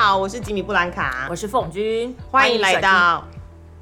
[0.00, 3.26] 好，我是吉米布兰卡我，是凤君，欢迎来到，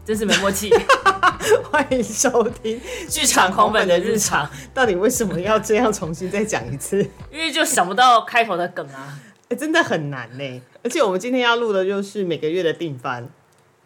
[0.02, 0.72] 真是没默契。
[1.70, 7.06] 欢迎收听剧场狂粉的日常，到底为什么要这样重新再讲一次？
[7.30, 9.18] 因为就想不到开头的梗啊。
[9.50, 10.62] 欸真的很难呢。
[10.82, 13.28] 而且我们今天要录的就是每个月的定番，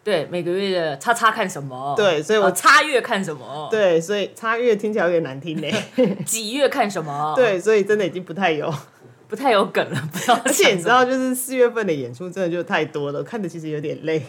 [0.01, 1.93] 对，每个月的叉叉看什么？
[1.97, 5.67] 对所以我哦叉月看什么？，对，所以叉月听起来有点难听呢。
[6.25, 8.73] 几月看什么？，对，所以真的已经不太有。
[9.31, 10.37] 不太有梗了， 不知道。
[10.43, 14.21] 而且你知，道，就是四月份的演出真的就太多了，看的其实有点累。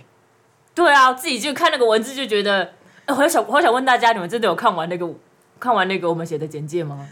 [0.77, 2.63] 对啊，自己就看那个文字就觉得，
[3.07, 5.13] 哎我好想，我好想问大家，你们真的有看完那个
[5.59, 7.09] 看完那个我们写的简介吗？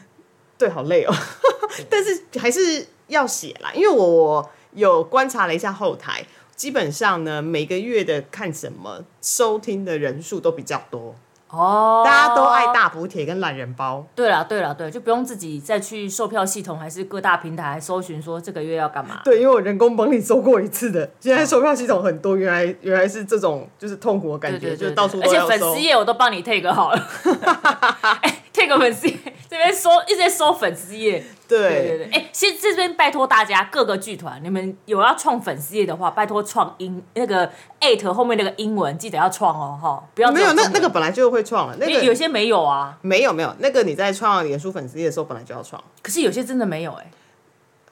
[0.56, 1.12] 对，好累哦。
[1.90, 11.16] 但是还是要写啦，因为我有观察了一下后台，基本上呢，每个月的看什么收听的人数都比较多，
[11.50, 12.60] 哦，大家都爱。
[12.72, 14.06] 大补贴跟懒人包。
[14.14, 19.20] 对了，对了，对，就不用自己再去售票系统还是各大平台搜寻说这个月要干嘛。
[19.24, 25.80] 对，因为我人工帮你搜过一次的，现在售票系统很多，原来原来是这种就是痛苦的感觉，就到处而且粉丝。
[25.80, 27.00] 页我都帮你 take 好了。
[28.22, 29.14] 哎，take 粉丝页
[29.48, 31.24] 这边搜一直在搜粉丝页。
[31.48, 31.60] 对。
[31.60, 37.50] 对对对，哎、先这边拜托大家各个剧团，你们有要创粉丝页的话，拜托创英那个
[37.80, 45.82] at 后面那个英文记得要创哦，哈，不要只没有那那个本来就会创了，那个有些没有啊，没有没有，那个你在创脸书粉丝页的时候本来就要创。
[46.02, 47.10] 可是有些真的没有哎、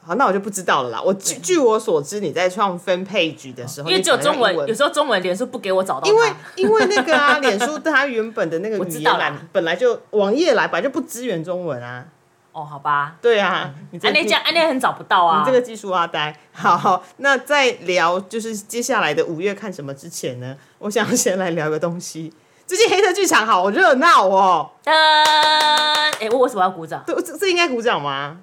[0.09, 1.03] 好，那我就不知道了啦。
[1.03, 12.07] 我据据我所知，你在创分配局的时候，因为只有中文，有时候中文脸书不给我找到，因为因为那个啊，脸书它原本的那个 语我知道啦言栏本来就网页来本来就不支援中文啊。
[12.53, 16.35] 哦，好吧，对啊，你这安内这样安内很找不到啊，你这个技术阿呆。
[16.53, 22.33] 好，那在聊就是接下来的五月看什么之前呢，我想先来聊个东西。
[22.67, 27.03] 最近黑色剧场好热闹哦，噔，哎、我为什么要鼓掌？
[27.07, 28.39] 对，这这应该鼓掌吗？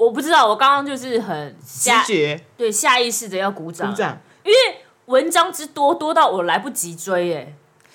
[0.00, 4.18] 我不知道，我刚刚就是很直下觉对下意识的要鼓掌，鼓掌。
[4.42, 4.56] 因为
[5.04, 7.52] 文章之多多到我来不及追哎、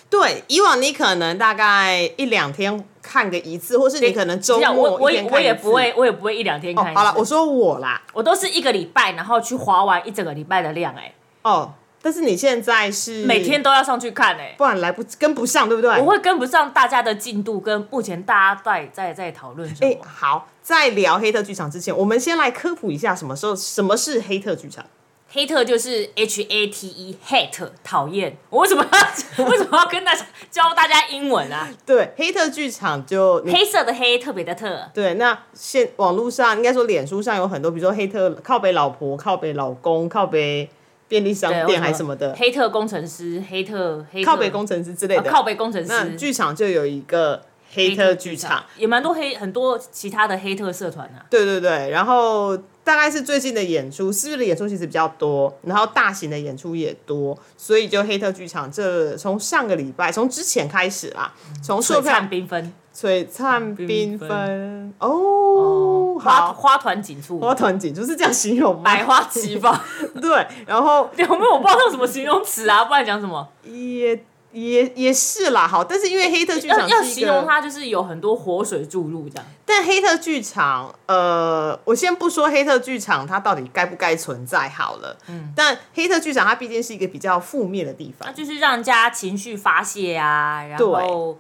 [0.08, 7.00] 对，以往你可能大概一两天看个一次，或是你可能周这样末我我也我一天看一次也不会，我也不会一两天看一，次。
[7.00, 11.12] 哦好了，我说我啦，我都是一个礼拜，然后去划完一整个礼拜的量哎、
[11.42, 11.74] 哦，
[12.04, 15.90] 但是你现在是每天，都要上去看哎、不然来不跟不上，对不对？
[16.00, 19.92] 我会跟不上大家的进度，跟目前大家在在在讨论什么。
[19.92, 24.84] 哎、好，在聊黑特剧场之前，我们先来科普一下什么时候什么是黑特剧场。
[25.30, 31.70] 黑特就是 H A T E hate 讨厌，我为什么要为什么要跟大家教大家英文啊？
[31.86, 40.68] 对，黑特剧场就黑色的黑特别的特，对，那现网络上应该说脸书上有很多，比如说黑特靠北老婆、靠北老公、靠北
[41.08, 45.30] 便利商店还是什么的，黑特工程师，黑特黑特靠北工程师之类的。
[45.30, 47.44] 啊靠北工程那师，剧场就有一个
[47.76, 51.26] 黑特剧场，也蛮多黑很多其他的黑特社团啊。
[51.30, 68.84] 对对对，然后大概是最近的演出，四月的演出其实比较多，然后大型的演出也多，所以就黑特剧场这从上个礼拜从之前开始啦，从售票璀璨缤纷，璀璨缤缤纷哦，花，花团锦簇，花团锦簇是这样形容吗？
[68.86, 69.78] 百花齐放。
[70.22, 72.86] 对，然后 有没有我不知道用什么形容词啊？
[72.86, 73.46] 不然讲什么？
[73.64, 74.24] 也
[74.56, 79.46] 也也是啦，好，但是因为黑特剧场要形容它，就是有很多活水注入这样。
[79.66, 91.38] 但黑特剧场，呃，我先不说黑特剧场它到底该不该存在好了，嗯，但黑特剧场它毕竟是一个比较负面的地方那，就是让人家情绪发泄啊，然后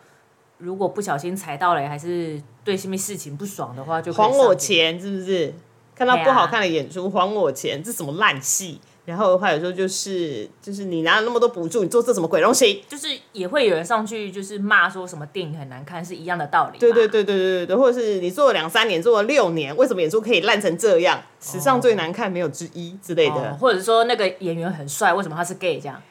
[0.57, 4.53] 如果不小心踩到了，还是对什么事情不爽的话，就还我。
[4.53, 5.53] 钱是不是？
[5.95, 8.81] 看到不好看的演出，还我钱，这什么烂戏？
[9.05, 12.83] 然后的话有时候就是就是你拿了那么多补助，你做这什么鬼东西？
[12.89, 16.79] 就是也会有人上去就是骂说什么电影很难看，是一样的道理。
[16.79, 21.21] 对对，对对对对对，或者是你做了两三年，做了六年，为什么演出可以烂成这样？
[21.39, 23.35] 史上最难看没有之一之类的。
[23.35, 26.01] 哦、或者说那个演员很帅，为什么他是 gay 这样？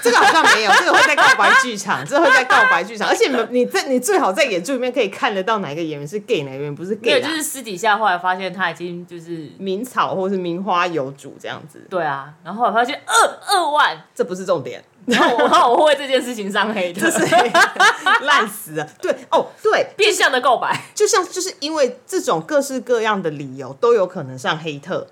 [0.00, 7.28] 这个好像没有，这个会在告白剧场，这个会在告白剧场，而且你们你在你最好在演出里面可以看得到哪个演员是 gay，哪个演员不是，gay 啦。
[7.28, 17.26] 就是私底下后来发现他已经就是名草或是名花有主这样子，对啊，然后后来发现二二万，这不是重点，然后我然后我会为这件事情上黑的，这是
[18.24, 18.88] 烂死了。
[19.00, 20.84] 对哦，对，变相的告白。
[20.94, 25.06] 就像就是因为这种各式各样的理由都有可能上黑特，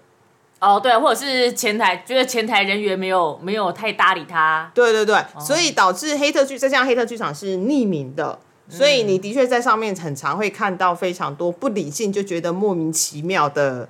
[0.61, 13.89] 哦，对，或者是前台觉得前台人员没有没有太搭理他，对对对，所以导致黑特剧再加上黑特剧场是匿名的，所以你的确在上面很常会看到非常多不理性就觉得莫名其妙的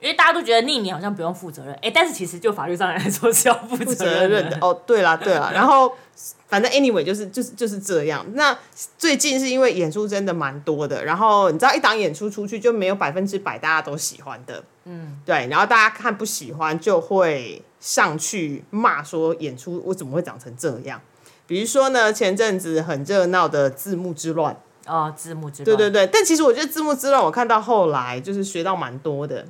[0.00, 4.56] 因为大家都觉得匿名好像不用负责任，哎，但是其实就法律上来说是要负责任的。
[4.62, 5.92] 哦，对啦对啦， 然后
[6.48, 8.24] 反正 anyway 就是就是就是这样。
[8.32, 8.56] 那
[8.96, 20.98] 最近是因为演出真的蛮多的，然后你知道一档演出出去就没有百分之百大家都喜欢的，嗯，对，然后大家看不喜欢就会上去骂说演出我怎么会长成这样。
[21.46, 24.56] 比如说呢，前阵子很热闹的字幕之乱，
[24.86, 29.44] 哦，字幕之乱对对对，但其实我觉得字幕之乱，我看到后来就是学到蛮多的。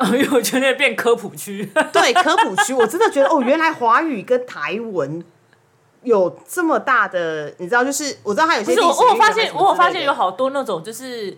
[0.00, 5.22] 哦，因为我觉得变科普区， 对科普区，我真的觉得哦，原来华语跟台文
[6.02, 11.36] 有这么大的，你知道，就是我知道它有些不是我我发现，我有发现有好多那种就是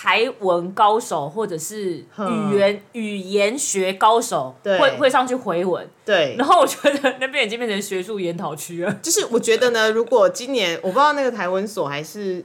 [0.00, 4.78] 台文高手或者是语言语言学高手对。
[4.78, 8.92] 会会上去回文，对，然后我觉得那边已经变成学术研讨区了。
[9.02, 12.44] 就是我觉得呢，如果今年我不知道那个台文所还是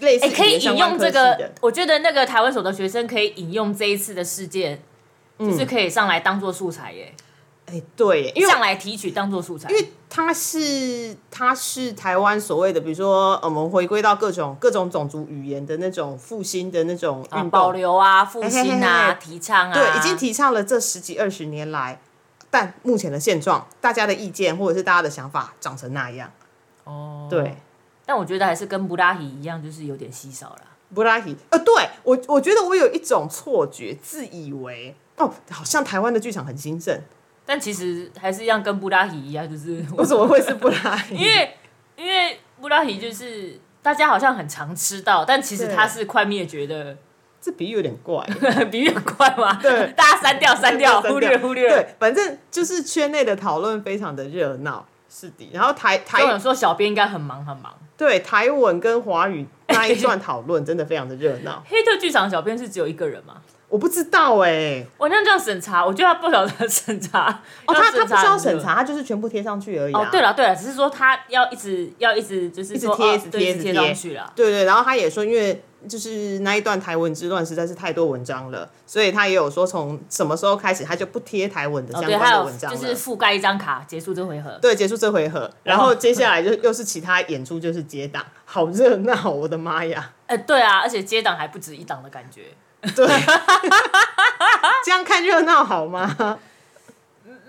[0.00, 4.82] 类似哎、可以引用这个，我觉得那个台湾所的学生可以引用这一次的事件，
[5.38, 5.50] 嗯。
[5.50, 7.10] 就是可以上来当做素材耶，
[7.72, 9.70] 哎，对，因为上来提取当做素材。
[9.70, 21.98] 因为它是它是台湾所谓的，比如说呃我们回归到各种各种种族语言的那种复兴的那种啊，运动，保留啊，复兴嘿嘿啊，嘿提倡啊，对，已经提倡了这十几二十年来，
[22.50, 26.30] 但目前的现状，大家的意见或者是大家的想法长成那样，
[26.84, 27.56] 哦，对。
[28.04, 30.62] 但我觉得还是跟布拉提一样，就是有点稀少了。
[30.92, 37.00] 布拉提，呃，对我，我觉得我有一种错觉，自以为哦，好像台湾的剧场很兴盛，
[37.44, 41.16] 但其实还是一样，跟布拉提一样，就是 为什么会是布拉提？
[41.16, 41.54] 因为
[41.96, 46.96] 因为布拉提就是大家好像很常吃到，但其实它是快灭绝的，
[47.40, 48.24] 这比喻有点怪，
[48.70, 49.54] 比喻很怪嘛。
[49.60, 51.68] 对大家删掉删掉，忽略忽略。
[51.68, 55.50] 对，反正就是圈内的讨论非常的热闹，是的。
[55.52, 57.74] 然后台台所以我说小编应该很忙很忙。
[57.96, 63.42] 对台文跟华语那一 段讨论真的非常的热闹，黑特剧场小编是只有一个人吗？
[63.72, 67.42] 我不知道哎、我那这样审查，我觉得他不晓得审查。
[67.64, 68.60] 哦，他他不需要审。
[68.60, 70.00] 查，他就是全部贴上去而已、啊。
[70.00, 74.30] 哦，对了对了，只是说他要一直要一直就是一直贴哦一直贴贴上去了。
[74.36, 82.76] 对对，然后他也说，因为就是那一段台文之乱实在是太多文章了，所以他也有说从什么时候开始他就不贴台文的相关的文章了。
[82.76, 84.50] 就是覆盖一张卡结束这回合。
[84.60, 90.10] 对，结束这回合，然后接下来就又是其他演出，就是接档，好热闹，我的妈呀！
[90.26, 92.42] 哎、对啊，而且接档还不止一档的感觉。
[92.96, 93.06] 对，
[94.84, 96.38] 这样看热闹好吗？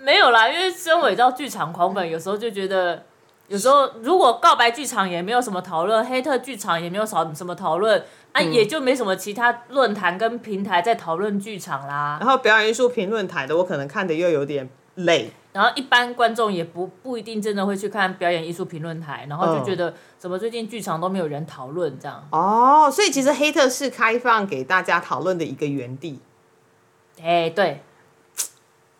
[0.00, 3.04] 没有啦，因为身为到剧场狂粉，有时候就觉得，
[3.48, 7.98] 有时候如果告白剧场也没有什么讨论，黑特剧场也没有少什么讨论，
[8.32, 12.18] 啊，嗯也就没什么其他论坛跟平台在讨论剧场啦。
[12.20, 15.32] 然后表演艺术评论台的，我可能看的又有点累。
[15.54, 22.26] 然后一般观众也不不一定真的会去看表演艺术评论台，然后就嗯觉得怎么最近剧场都没有人讨论这样。
[22.32, 26.18] 哦，所以其实黑特是开放给大家讨论的一个园地，
[27.22, 27.82] 哎、对，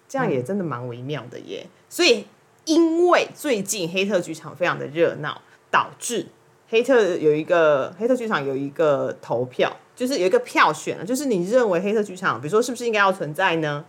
[0.08, 1.66] 这样也真的蛮微妙的耶。
[1.88, 2.24] 所以
[2.66, 5.42] 因为最近黑特剧场非常的热闹，
[5.72, 6.28] 导致
[6.68, 13.84] 黑特有一个黑特剧场有一个投票，就是有一个票选了，就是你认为黑特剧场，比如说是不是应该要存在呢？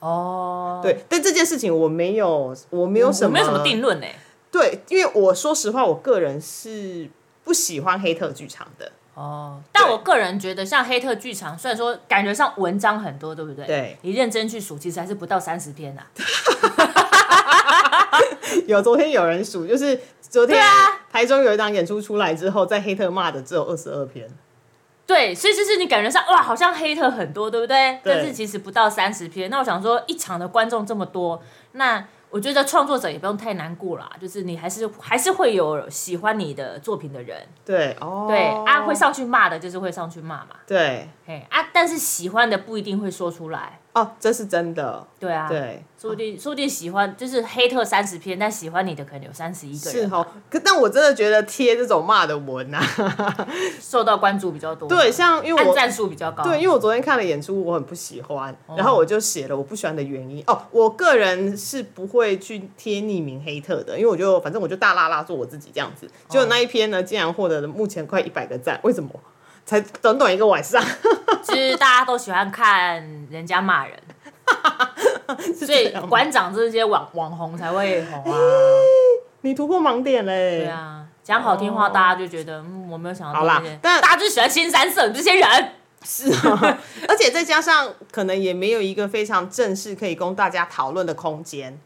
[0.00, 4.06] 哦，对，但这件事情我没有，我没有什么，我没有什么定论呢、
[4.50, 7.08] 对，因为我说实话，我个人是
[7.44, 8.92] 不喜欢黑特剧场的。
[9.14, 13.66] 哦，但我个人觉得，像黑特剧场，虽然说感觉上文章很多，对不对？
[13.66, 16.02] 对你认真去数，其实还是不到三十篇呐、
[18.68, 24.30] 有昨天有人数，就是昨天啊台中有一档演出出来之后，在黑特骂的只有二十二篇。
[25.08, 27.98] 对，所以就是你感觉上哇，好像黑特很多，对不对？
[28.04, 28.14] 对。
[28.14, 29.48] 但是其实不到三十篇。
[29.48, 50.24] 那我想说，一场的观众这么多，那我觉得创作者也不用太难过啦，就是你还是还是会有喜欢你的作品的人，对，哦，对、啊，会上去骂的，就是会上去骂嘛，对，嘿啊，但是喜欢的不一定会说出来，哦，这是真的，对啊，，对，说不定说不定喜欢就是黑特三十篇，但喜欢你的可能有三十一个人，是哦。
[50.48, 52.80] 可但我真的觉得贴这种骂的文啊，
[53.80, 60.42] 受到关注比较多，对，像因为我按赞数比较高，对，因为我昨天看了演出，我很不喜欢，哦然后我就写了我不喜欢的原因。
[60.46, 66.08] 哦，我个人是不会去贴匿名黑特的，因为我就反正我就大拉拉做我自己这样子。
[66.28, 69.10] 结果那一篇呢，竟然获得了目前快一百个赞，为什么？
[69.68, 70.82] 才短短一个晚上，
[71.44, 72.96] 就是大家都喜欢看
[73.30, 73.94] 人家骂人，
[75.54, 78.38] 所以馆长这些网网红才会红啊。
[79.42, 80.60] 你突破盲点嘞。
[80.60, 85.72] 对啊，讲好听话，大家就觉得嗯，我没有想到好啦这些，但大家就喜欢新三色这些人。
[86.02, 91.78] 是啊，而且再加上可能也没有一个非常正式可以供大家讨论的空间，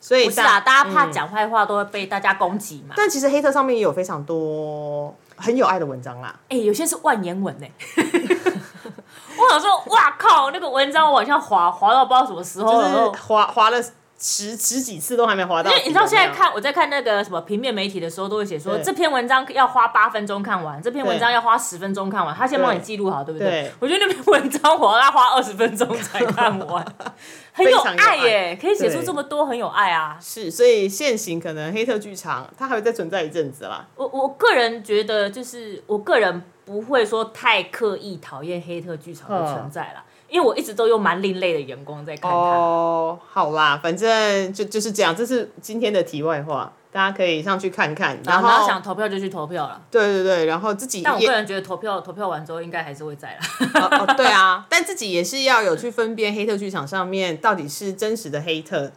[0.00, 2.94] 所以不是啊，大家怕嗯讲坏话都会被大家攻击嘛。
[2.96, 6.34] 但其实黑特上面也有非常多很有爱的文章啦。
[6.48, 7.66] 哎、有些是万言文呢、
[7.96, 13.78] 我想说，哇靠，那个文章我往下滑，滑到不知道什么时候，就是滑滑了
[14.18, 15.70] 十十几次都还没滑到。
[15.70, 26.84] 因为你知道现在看我在看那个什么平面媒体的时候，都会写说对这篇文章要花八分钟看完，这篇文章要花十分钟看完，他先帮你对记录好，对不对我觉得那篇文章我要花二十分钟才看完，
[27.52, 30.18] 很有爱耶，可以写出对这么多，很有爱啊。
[30.20, 33.86] 是，所以现行可能黑特剧场它还会再存在一阵子啦。
[33.96, 42.36] 我我个人觉得，就是我个人不会说太刻意讨厌黑特剧场的存在啦，因为我一直都用蛮另类的眼光在看他。
[42.36, 48.18] 哦，好啦，反正就就是这样，这是今天的题外话，大家可以上去看看。
[48.24, 53.38] 然后想投票就去投票了，对对对，然后自己但我也个人觉得投票投票完之后应该还是会在啦。
[53.74, 58.90] 哦哦 对啊，但自己也是要有去分辨黑特剧场上面到底是真实的黑特，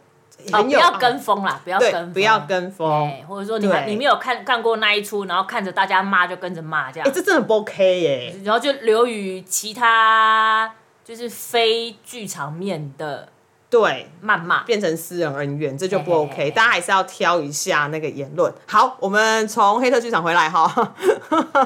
[0.50, 3.08] 不要跟风啦，不要跟不要跟风。
[3.08, 8.36] 哎，或者说你还对你没有看看过那一出，然后看着大家骂就跟着骂这样哎、，这真的不 OK 耶！
[8.44, 10.72] 然后就流于其他
[11.12, 13.28] 就是非剧场面的
[13.68, 14.62] 对，谩骂。
[14.62, 16.36] 变成私人恩怨，这就不嘿嘿 OK。
[16.44, 18.50] 嘿大家还是要挑一下那个言论。
[18.66, 20.94] 好，我们从黑特剧场回来哈。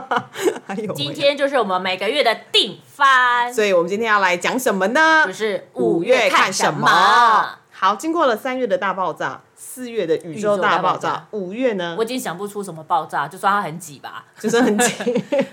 [0.96, 5.24] 今，天就是我们每个月的定番，所以我们今天要来讲什么呢？
[5.26, 7.58] 就是五五月看看什么么？
[7.78, 14.24] 好，经过了三月的大爆炸，四月的宇宙大爆炸五月呢我已经想不出什么爆炸，就说它很挤吧。
[14.40, 14.94] 就是很挤。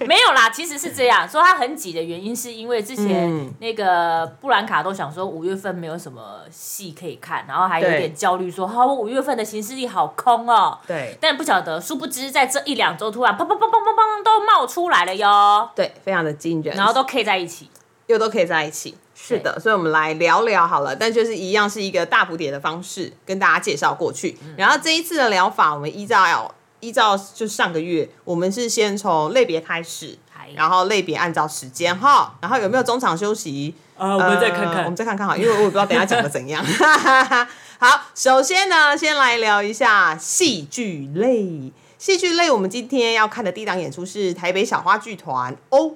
[0.07, 10.79] 没有啦，其实是这样说，它很挤的原因是因为之前嗯那个布兰卡都想说五月份没有什么戏可以看，然后还有对点焦虑说，好，我五月份的行事历好空哦。
[10.87, 17.69] 对但不晓得，殊不知在这一两周突然砰砰砰砰砰砰都冒出来了哟，对，非常的惊人，然后都 K 在一起。
[18.07, 18.95] 又都可以在一起。
[19.15, 24.37] 是的，所以我们来聊聊好了，但就是一样是一个大蝴蝶的方式跟大家介绍过去。
[24.57, 30.17] 然后这一次的疗法，我们依照依照就上个月，我们是先从类别开始，
[30.55, 33.73] 然后类别按照时间哈，然后有没有中场休息？
[33.97, 36.61] 啊，我们再看看我们再看看哈，因为我也不知道等下讲的怎样。
[37.79, 41.71] 好，首先呢，先来聊一下戏剧类。
[41.97, 45.95] 戏剧类，我们今天要看的第一档演出是台北小花剧团 O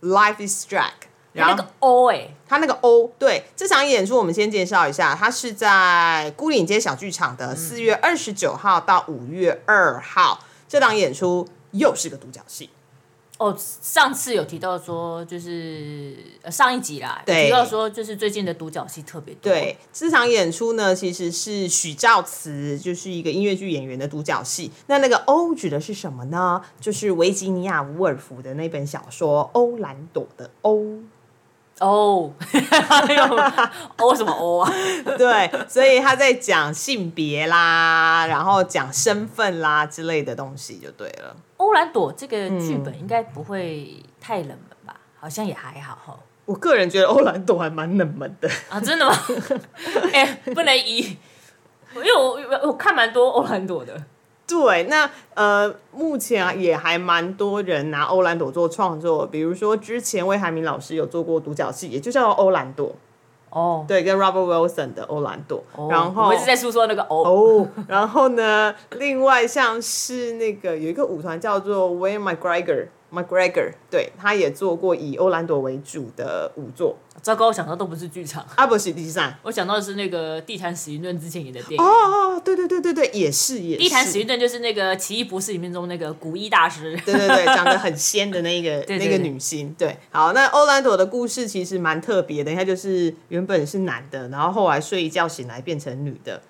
[0.00, 0.92] Life is Drag。
[1.32, 10.42] 然后那个 O 哎、他那个 O 对这场演出，我们先介绍一下，它是在孤岭街小剧场的四月二十九号到五月二号。
[10.66, 12.70] 这档演出又是个独角戏，
[13.38, 19.52] 哦，上次有提到说，就是呃上一集啦，有对提到说，就是最近的独角戏特别多。
[19.52, 24.70] 对，这场演出呢，其实是许兆慈，就是一个音乐剧演员的独角戏。
[24.86, 26.62] 那那个欧指的是什么呢？
[26.80, 31.00] 就是维吉尼亚·伍尔夫的那本小说《欧兰朵》的欧。
[31.80, 32.32] 哦，
[32.88, 33.22] 还有
[33.98, 34.72] O 什么 O 啊？
[35.18, 41.36] 对，所以他在讲性别啦，然后讲身份啦之类的东西就对了。
[41.58, 44.94] 欧兰朵这个剧嗯本应该不会太冷门吧？
[45.20, 46.18] 好像也还好哈。
[46.46, 48.48] 我个人觉得欧兰朵还蛮冷门的。
[48.70, 49.14] 啊，真的吗？
[50.14, 51.00] 哎、不能以，
[51.96, 54.00] 因为我我我看蛮多欧兰朵的。
[54.46, 62.94] 对，那呃，目前啊也还蛮多人拿欧兰朵做创作，比如说之前魏海明老师有做过独角戏，也就叫欧兰朵，
[63.50, 67.02] 哦，对，跟 Robert Wilson 的欧兰朵，哦然后我一直在诉说那个。
[67.02, 72.86] 哦，然后呢，另外像是那个有一个舞团叫做 Wayne McGregor。
[73.12, 79.38] McGregor 对，他也做过以欧兰朵为主的舞作，糟糕，我想到都不是剧场，阿伯西第三。
[79.42, 81.84] 我想到的是那个《地毯史云顿》之前演的电影。
[81.84, 83.82] 哦哦，对对对对对，也是也是。
[83.82, 86.96] 地毯史云顿就是那个《奇异博士》里面中那个古一大师。
[87.04, 89.74] 对对对，长得很仙的那个 那个女星。
[89.78, 96.42] 对，好，那欧兰朵的故事其实蛮特别的，他就是原本是男的，然后后来睡一觉醒来变成女的。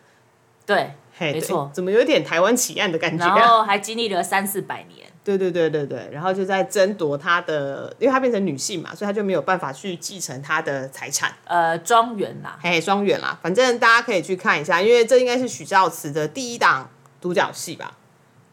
[0.64, 3.48] 对，没错怎么有点台湾奇案的感觉、然啊？
[3.48, 5.06] 后还经历了三四百年。
[5.26, 11.32] 对对对对对，然后就在争夺他的，因为他变成女性嘛，所以他就没有办法去继承他的财产。
[11.46, 16.88] 呃，庄园啦，嘿，庄园啦，反正大家可以去看一下，因为这应该是许兆慈的第一档
[17.20, 17.98] 独角戏吧。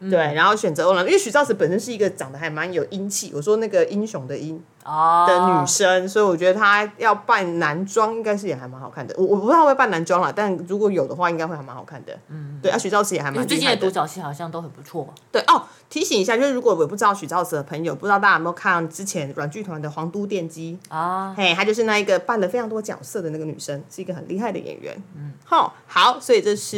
[0.00, 9.14] 嗯对，然后选择欧兰，因为许兆慈本身是一个长得还蛮有英气，我说那个英雄的英，哦的女生，所以我觉得她要扮男装应该是也还蛮好看的。
[9.18, 12.16] 我我不知道会不会扮男装啦，但如果有的话，应该会还蛮好看的。
[12.28, 13.58] 嗯，对，啊，许兆慈也还蛮最。
[13.58, 15.08] 近的独角戏好像都很不错。
[15.32, 24.94] 对哦，提醒一下，就是如果我不知道许兆慈的朋友，不知道大家有没有看之前软剧团的《皇都电机》啊，嘿，她就是那一个扮了非常多角色的那个女生，是一个很厉害的演员。
[25.16, 26.76] 嗯，好，好，所以这是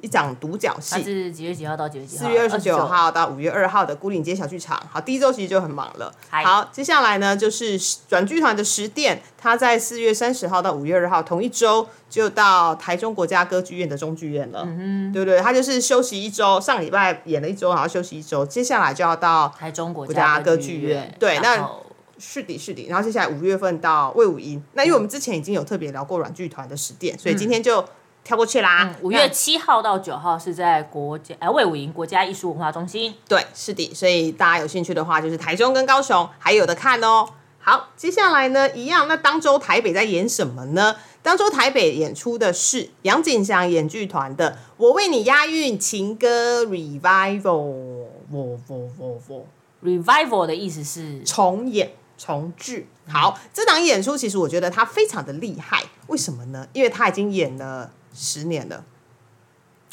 [0.00, 1.02] 一场独角戏。
[1.02, 2.24] 是几月几号到几月几号？
[2.24, 4.80] 四月二十九号到五月二号的孤岭街小剧场。
[4.90, 6.10] 好，第一周其实就很忙了。
[6.30, 15.38] 嗨好，接下来呢呢，就是软剧团的十店，他在四月三十号到五月二号同一周就到台中国家歌剧院的中剧院了，嗯对不对？
[15.40, 21.68] 他就是休息一周，上礼拜演了一周，然后休息一周，接下来就要到台中国国家歌歌剧剧院对那
[22.16, 24.62] 是的，是的，然后接下来五月份到魏武英。
[24.74, 27.84] 那因为我们之前已经有特别聊过软剧团的十店，所以今天就
[28.24, 28.84] 跳过去啦。
[28.84, 33.14] 嗯五月七号到九号是在国家哎魏武营国家艺术文化中心。
[33.28, 37.28] 对，是的，所以大家有兴趣的话，就是台中跟高雄还有的看哦。
[37.60, 40.96] 好，接下来呢，一样，那当周台北在演什么呢？
[41.22, 48.58] 当周台北演出的是杨景祥演剧团的《我为你押韵情歌 Revival》，我我
[48.98, 49.46] 我我
[49.82, 52.86] Revival 的意思是重演重置。
[53.08, 56.66] 好，这档演出其实我觉得他非常的厉害，为什么呢？
[56.74, 58.84] 因为他已经演了十年了。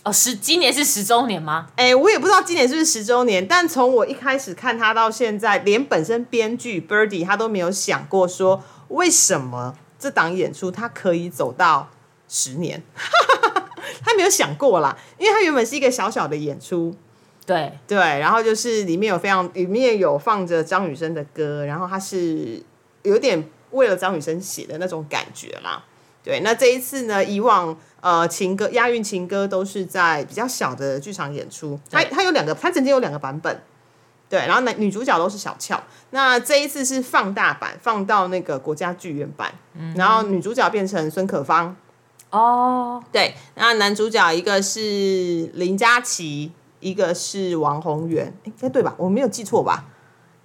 [0.04, 1.68] 哦，十今年是十周年吗？
[1.76, 11.92] 哎、我也不知道今年是不是十周年，但从我一开始看他到现在，连本身编剧 Birdy 他都没有想过说，为什么这档演出他可以走到
[12.28, 12.82] 十年，
[14.04, 16.96] 他没有想过啦，因为他原本是一个小小的演出，
[17.46, 22.64] 对，对，然后就是里面有非常里面有放着张雨生的歌，然后他是
[23.04, 25.86] 有点为了张雨生写的那种感觉啦。
[26.24, 33.62] 对，那这一次呢，以往呃情歌押韵情歌都是在比较小的剧场演出，它它有两个，它曾经有两个版本。
[34.30, 35.78] 对，然后男女主角都是小俏，
[36.12, 39.54] 那这一次是放大版，放到那个国家剧院版，
[39.98, 41.76] 然后女主角变成孙可芳，
[42.30, 46.50] 哦，对，那男主角一个是林佳琪，
[46.80, 48.96] 一个是王宏源，应该对吧？
[48.98, 49.84] 我没有记错吧？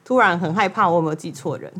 [0.06, 1.72] 突然很害怕，我有没有记错人？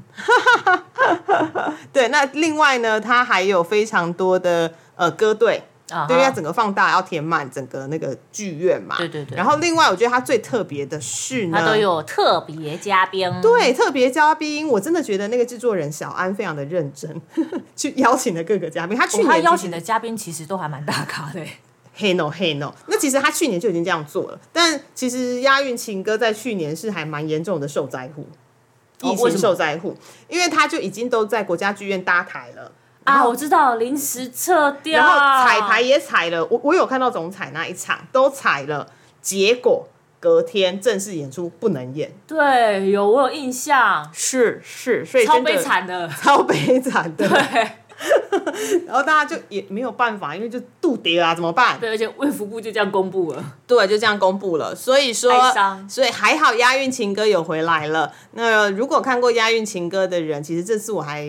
[1.92, 5.62] 对，那另外呢，他还有非常多的呃歌队，
[6.08, 8.96] 对，因整个放大要填满整个那个剧院嘛。
[8.98, 17.22] 对对对然后另外，我觉得它最特别的是呢，他都有特别嘉宾，对特别嘉宾，我真的觉得那个制作人小安非常的认真，
[17.76, 18.98] 去邀请了各个嘉宾。
[18.98, 21.40] 他去年邀请的嘉宾其实都还蛮大咖的
[21.96, 22.02] 欸。
[22.02, 28.26] 黑 no 黑 no，那其实他去年就已经这样做了，但其实押韵情歌在去年是还蛮严重的受灾户，
[29.00, 29.96] 疫情受灾户，
[30.28, 32.70] 因为他就已经都在国家剧院搭台了。
[33.04, 38.86] 啊，我知道，临时撤掉，然后彩排也踩了，我我有看到总彩那一场都踩了，
[39.22, 39.88] 结果
[40.20, 47.28] 隔天正式演出不能演，对，有我有印象，是是，所以超悲，惨的，超悲惨的。
[47.28, 47.70] 对
[48.86, 51.78] 然后大家就也没有办法，因为就度跌啊，怎么办？
[51.80, 54.74] 对，而且卫福部就这样公布了，对，就这样公布了。
[54.74, 55.32] 所以说，
[55.88, 58.12] 所以还好押韵情歌有回来了。
[58.32, 61.26] 那如果看过押韵情歌的人，其实这次我还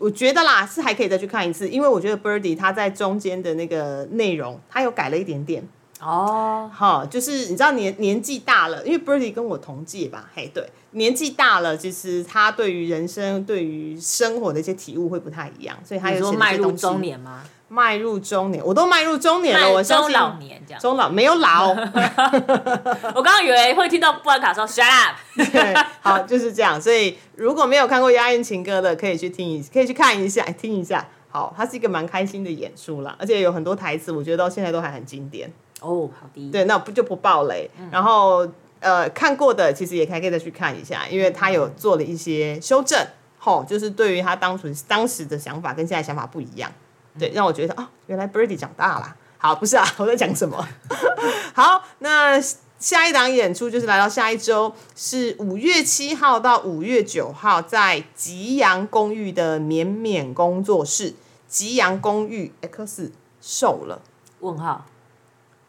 [0.00, 5.66] 我觉得啦，是还可以再去看一次，因为我觉得 Birdy 他在中间的那个内容，他有改了一点点。
[6.00, 17.42] 哦，好，就是你知道年年纪大了，因为 Birdy 跟我同届吧，嘿，对，年纪大了，其实他对于人生、对于生活的一些体悟会不太一样，所以他你有写说迈入中，年吗？
[17.68, 20.80] 迈入中年，我都迈入中年了，我相中信老年这样。
[20.80, 21.70] 中老没有老，
[23.14, 25.16] 我刚刚以为会听到布兰卡说 “shut up”，
[25.50, 26.80] 对，好，就是这样。
[26.80, 31.08] 所以如果没有看过《押韵情歌》的，可以去听一，可以去看一下，听一下。
[31.28, 35.52] 好，它是一个蛮开心的演出啦，而且有很多台词，我觉得到现在都还很经典。
[35.80, 37.70] 哦，好的，对，那不就不爆雷。
[37.90, 38.46] 然后
[38.80, 42.98] 呃，看过的其实也还可以再去看一下，因为他有做了一些修正，
[43.38, 46.70] 吼，就是对于他当初当时的想法跟现在想法不一样，
[47.18, 49.16] 对，让我觉得啊，原来 Birdy 长大了。
[49.38, 50.66] 好，不是啊， 我在讲什么？
[51.54, 52.40] 好，那
[52.78, 61.14] 下一档演出就是来到下一周，是五月七号到五月九号，在吉阳公寓的绵绵工作室，
[61.48, 64.00] 吉阳公寓 X 瘦了。
[64.40, 64.84] 问号。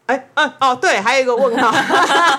[0.08, 1.70] 哎，嗯，哦，对，还有一个问号，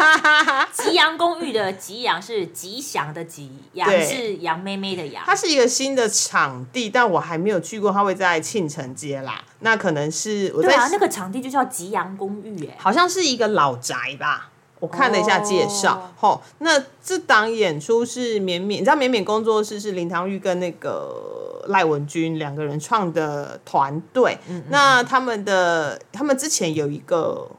[0.73, 5.23] 吉阳公寓的吉阳是吉祥的吉，阳对是杨妹妹的阳。
[5.23, 9.43] 它是一个新的场地，但我还没有去过，它会在庆城街啦。
[9.60, 14.49] 那可能是我在、对啊，那个场地就叫吉阳公寓，哎，好像是一个老宅吧。
[14.79, 24.39] 我看了一下介绍，吼、那这档演出是绵绵，你知道绵绵工作室是林唐玉跟那个赖文君两个人创的团队。
[24.69, 27.51] 那他们的他们之前有一个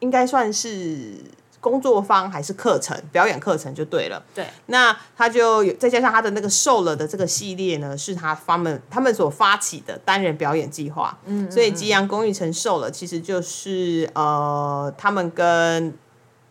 [0.00, 1.14] 应该算是
[1.60, 4.22] 工作坊还是课程，表演课程就对了。
[4.34, 11.18] 对，那他就有再加上他的那个瘦了的这个系列呢，是他他们他们所发起的单人表演计划。
[11.24, 15.92] 嗯，所以吉阳公寓城瘦了，其实就是呃他们跟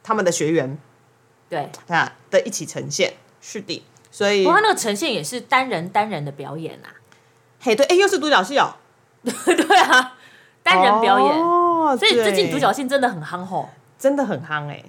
[0.03, 0.77] 他们的学员
[1.49, 1.69] 对。
[1.87, 3.13] 啊的一起呈现。
[3.39, 3.81] 是的，
[4.11, 6.91] 所以不过那个呈现也是单人单人的表演啊，
[7.61, 8.75] 嘿对，哎又是独角戏哦，
[9.23, 10.17] 对啊，
[10.63, 13.69] 单人表演，哦，所以最近独角戏真的很夯吼。
[13.99, 14.83] 真的很夯哎、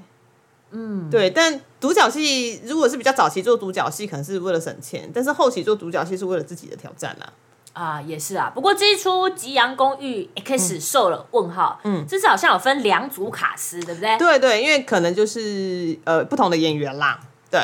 [0.71, 1.31] 嗯，对。
[1.31, 7.33] 但独角戏如果是比较早期做独角戏，可能是为了省钱；但是后期做独角戏是为了自己的挑战啦。
[7.73, 8.51] 啊，也是啊。
[8.55, 14.19] 不过这一出《吉阳公寓》X 受了问号，嗯，这次好像有分两组卡司，对不对？
[14.19, 17.61] 对对，因为可能就是呃不同的演员啦，对。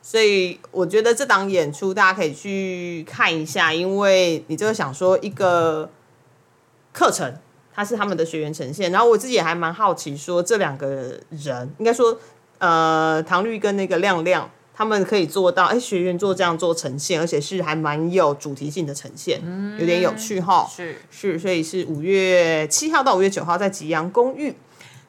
[0.00, 5.90] 所以我觉得这档演出大家可以去看一下，因为你就想说一个
[6.92, 7.34] 课程，
[7.76, 12.18] 它是他们的学员呈现，然后我自己也还蛮好奇，说这两个人应该说
[12.58, 14.50] 呃唐律跟那个亮亮。
[14.78, 19.40] 他们可以做到，哎，学员做这样做呈现，而且是还蛮有主题性的呈现，
[19.80, 20.68] 有点有趣哈。
[20.70, 24.54] 是是，所以是五月七号到五月九号在吉阳公寓。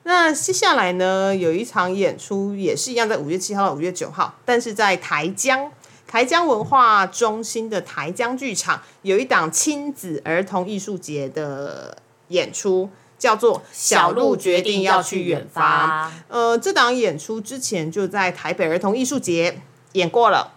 [0.03, 5.69] 那接下来呢，有一场演出也是一样，在五月七号到五月九号，但是在台江
[6.07, 11.97] 台江文化中心的台江剧场有一档亲子儿童艺术节的
[12.29, 12.89] 演出。
[13.19, 16.11] 叫做小鹿决定要去远方。
[16.27, 19.59] 呃，这档演出之前就在台北儿童艺术节
[19.93, 20.53] 演过了。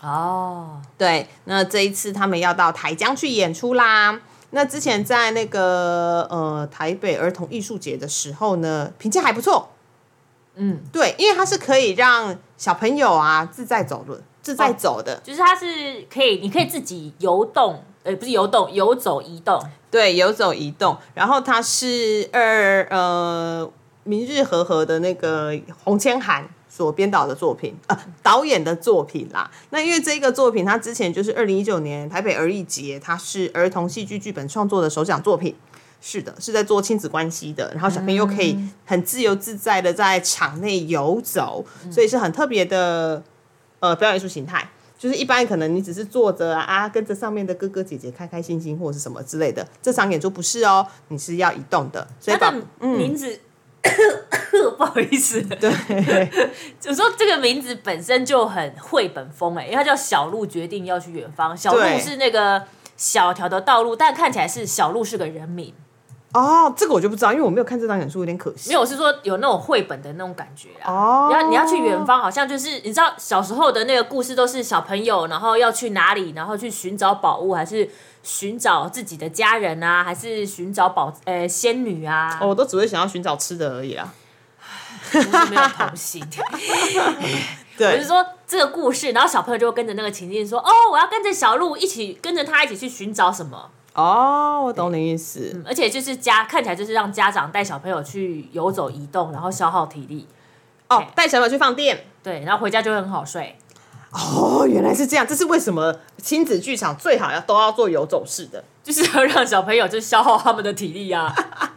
[0.00, 4.20] 哦，对，那这一次他们要到台江去演出啦。
[4.50, 9.70] 那之前在那个呃台北儿童艺术节的时候呢，评价还不错。
[10.54, 17.82] 嗯，对，因为它是可以让小朋友啊自在走路、自在走的，就是它是可以，你可以自己游动。
[18.06, 19.60] 呃，不是游动，游走移动。
[19.90, 20.96] 对，游走移动。
[21.14, 23.70] 然后它是二呃，
[24.04, 25.52] 明日和和的那个
[25.84, 29.50] 洪千涵所编导的作品，呃，导演的作品啦。
[29.70, 35.54] 那因为这个作品，它之前就是二零一九年台北儿艺节，它是儿童戏剧剧本创作的首奖作品。
[35.98, 43.22] 是的，是在做亲子关系的，然后小朋友可以很自由自在的在场内游走，所以是很特别的
[43.80, 44.68] 呃表演艺术形态。
[44.98, 49.66] 就是一般可能你只是坐着啊，跟着上面的哥哥姐姐开开心心或者是什么之类的。
[49.82, 52.06] 这场演出不是哦，你是要移动的。
[52.18, 53.38] 所以把名字
[54.78, 55.70] 不好意思，对，
[56.88, 61.56] 我说这个名字本身就很绘本风哎，因为它叫小鹿决定要去远方。
[61.56, 62.62] 小鹿是那个
[62.96, 65.72] 小条的道路，但看起来是小鹿是个人名。
[66.36, 68.68] 哦，这个我就不知道，因为我没有看这张演出，有点可惜。
[68.68, 70.92] 没有，我是说有那种绘本的那种感觉啊。
[70.92, 77.88] 哦，你要你要去远方，好像就是你知道小时候的那个故事，都是小朋友，然后要去哪里，然后去寻找宝物，还是
[78.22, 82.38] 寻找自己的家人啊，还是寻找宝呃仙女啊？
[82.42, 84.12] 哦，我都只会想要寻找吃的而已啊，
[85.48, 86.22] 没有童心。
[87.78, 95.62] 对， 我是说这个故事，然后小朋友就会跟着那个情境说：“哦，我要跟着小鹿一起，跟着他一起去寻找什么。”哦，我懂你意思。
[95.66, 100.28] 而且就是家看起来就是让家长带小朋友去游走移动，然后消耗体力。
[100.90, 103.56] 哦，带小朋友去放电，对，然后回家就会很好睡。
[104.10, 111.34] 哦，原来是这样，这是为什么亲子剧场最好要都要做游走式的，就是要让小朋友就消耗他们的体力啊。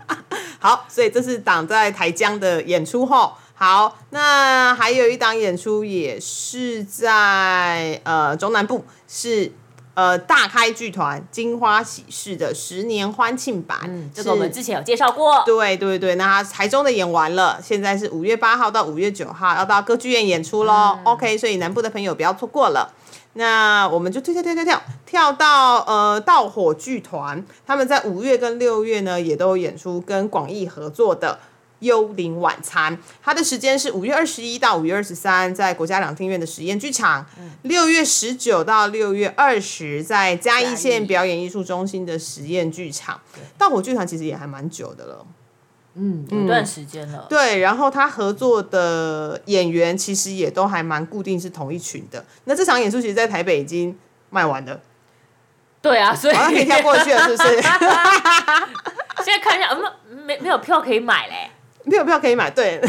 [0.59, 3.31] 好，所以这是挡在台江的演出后。
[3.55, 9.53] 好，那还有一档演出也是在呃中南部是。
[9.99, 15.43] 呃，大开剧团金花喜事的十年欢庆版，嗯，这个我们之前有介绍过。
[15.45, 20.97] 对对对，那他台中的演完了，现在是五月八号到五月九号要到歌剧院演出喽。
[21.03, 22.93] OK，所以南部的朋友不要错过了。
[23.33, 31.39] 那我们就跳跳跳跳跳跳到呃盗火剧团，他们在五月跟六月呢也都有演出，跟广义合作的。
[31.79, 37.23] 幽灵晚餐，它的时间是五月二十一到五月二十三，在国家两厅院的实验剧场；
[37.63, 43.19] 六月十九到六月二十，在嘉义县表演艺术中心的实验剧场。
[43.57, 45.25] 大火剧团其实也还蛮久的了，
[45.95, 47.25] 嗯，有段时间了。
[47.29, 52.25] 对，然后他合作的演员其实也都还蛮固定，是同一群的。
[52.45, 53.97] 那这场演出其实，在台北已经
[54.29, 54.79] 卖完了。
[55.81, 57.61] 对啊，所以可以跳过去了，是不是？
[59.23, 59.73] 现在看一下，
[60.09, 61.49] 没没没有票可以买嘞。
[61.89, 62.79] 没有票可以买，对，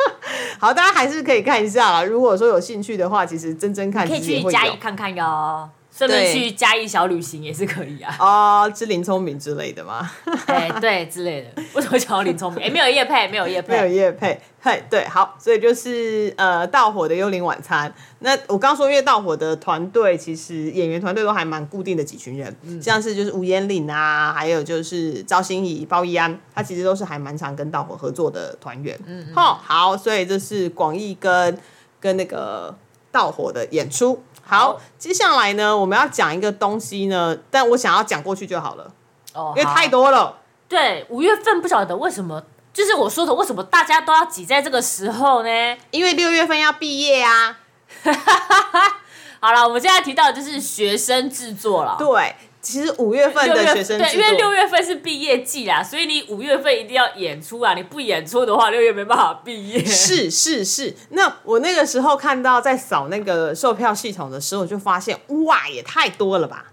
[0.58, 2.02] 好，大家还是可以看一下啦。
[2.02, 5.68] 如果说有兴趣的话，其实真真看可以去嘉义看看哟。
[5.96, 8.14] 顺便去嘉义小旅行也是可以啊。
[8.20, 10.10] 哦，吃林聪明之类的吗？
[10.46, 11.62] 哎，对，之类的。
[11.72, 12.62] 为什么讲林聪明？
[12.62, 14.38] 哎，没有叶配，没有叶配，没有叶配。
[14.60, 17.92] 嘿，对，好，所以就是呃，盗火的幽灵晚餐。
[18.18, 28.98] 那我刚说，因为盗火的团队其实演员团队都还蛮固定的几群人，像是就是吴彦岭啊，还有就是赵心怡、包奕安，他其实都是还蛮常跟盗火合作的团员。
[29.06, 31.56] 嗯，好，好，所以这是广义跟
[32.00, 32.76] 跟那个
[33.10, 34.22] 盗火的演出。
[34.48, 38.92] 好，接下来呢，我们要讲一个东西呢，但我想要讲过去就好了，
[39.34, 40.38] 哦，因为太多了。
[40.68, 45.48] 对，五月份不晓得为什么，就是我说的，为什么大家都要挤在这个时候呢？
[45.90, 47.58] 因为六月份要毕业啊。
[49.40, 51.96] 好了，我们现在提到的就是学生制作了。
[51.98, 52.36] 对。
[52.66, 57.74] 其实五月份的学生对，因为六月份是毕业季啦，所以你五月份一定要演出啊！
[57.74, 59.84] 你不演出的话，六月没办法毕业。
[59.84, 66.72] 是是是，那我那个时候看到在扫那个售票系统的时候，我就发现哇，也太多了吧！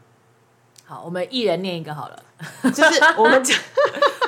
[0.84, 2.18] 好，我们一人念一个好了，
[2.72, 3.56] 就是我们 讲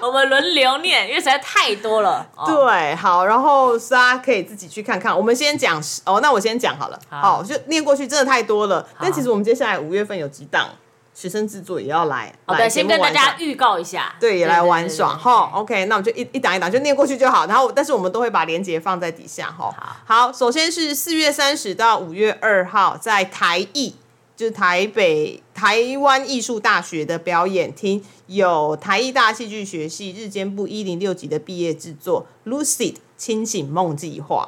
[0.04, 2.30] 我们轮流念，因为实在太多了。
[2.36, 5.18] 哦、对，好，然后大家可以自己去看看。
[5.18, 7.00] 我们先讲哦，那我先讲好了。
[7.10, 8.88] 好好，就念过去真的太多了。
[9.00, 10.70] 但其实我们接下来五月份有几档
[11.16, 15.50] 学生制作也要来，哦，对，来先跟大家预告一下，对，也来玩耍哈。。
[15.54, 17.46] OK，那我们就一一档一档就念过去就好。
[17.48, 19.74] 然后，但是我们都会把链接放在底下哈。
[20.04, 23.96] 好，首先是四月三十到五月二号，在台艺，
[24.36, 34.46] 就是台北台湾艺术大学的表演厅，有台艺大戏剧学系日间部一零六级的毕业制作《Lucid 清醒梦计划》。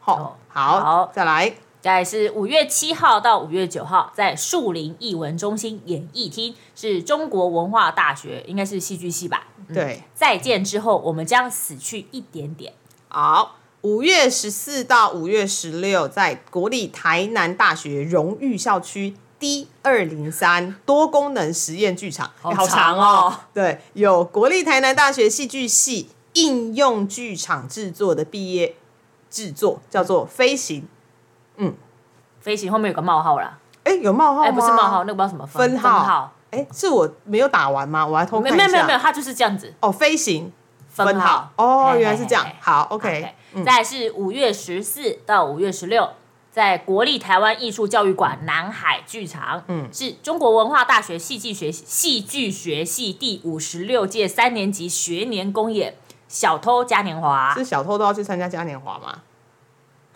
[0.00, 1.52] 好，好再来。
[1.80, 9.46] 再来是五月七号到五月九号，在树林艺文中心演艺厅，是中国文化大学，应该是戏剧系吧？
[9.68, 12.72] 嗯对，再见之后，我们将死去一点点。
[13.08, 23.40] 好，五月十四到五月十六，在国立台南大学荣誉校区 D 二零三多功能实验剧场，好长哦哦。
[23.54, 28.74] 对，有国立台南大学戏剧系应用剧场制作的毕业
[29.30, 30.82] 制作，叫做《飞行》。
[32.40, 34.48] 飞行后面有个冒号啦，哎，有冒号吗？
[34.48, 36.32] 哎，不是冒号，那个不知道什么分分号
[36.72, 38.06] 是我没有打完吗？
[38.06, 38.66] 我还偷没看一下。
[38.66, 40.52] 没有没有没有，它就是这样子哦，飞行
[40.88, 41.50] 分号。
[41.56, 42.46] 哦，嘿原来是这样。
[42.60, 42.88] 好。
[43.54, 46.10] 嗯再来是五月十四到五月十六，
[46.50, 55.92] 在国立台湾艺术教育馆南海剧场，嗯，是中国文化大学戏剧学戏剧学系第五十六届三年级学年公演
[56.28, 59.22] 《小偷嘉年华》，是小偷都要去参加嘉年华吗？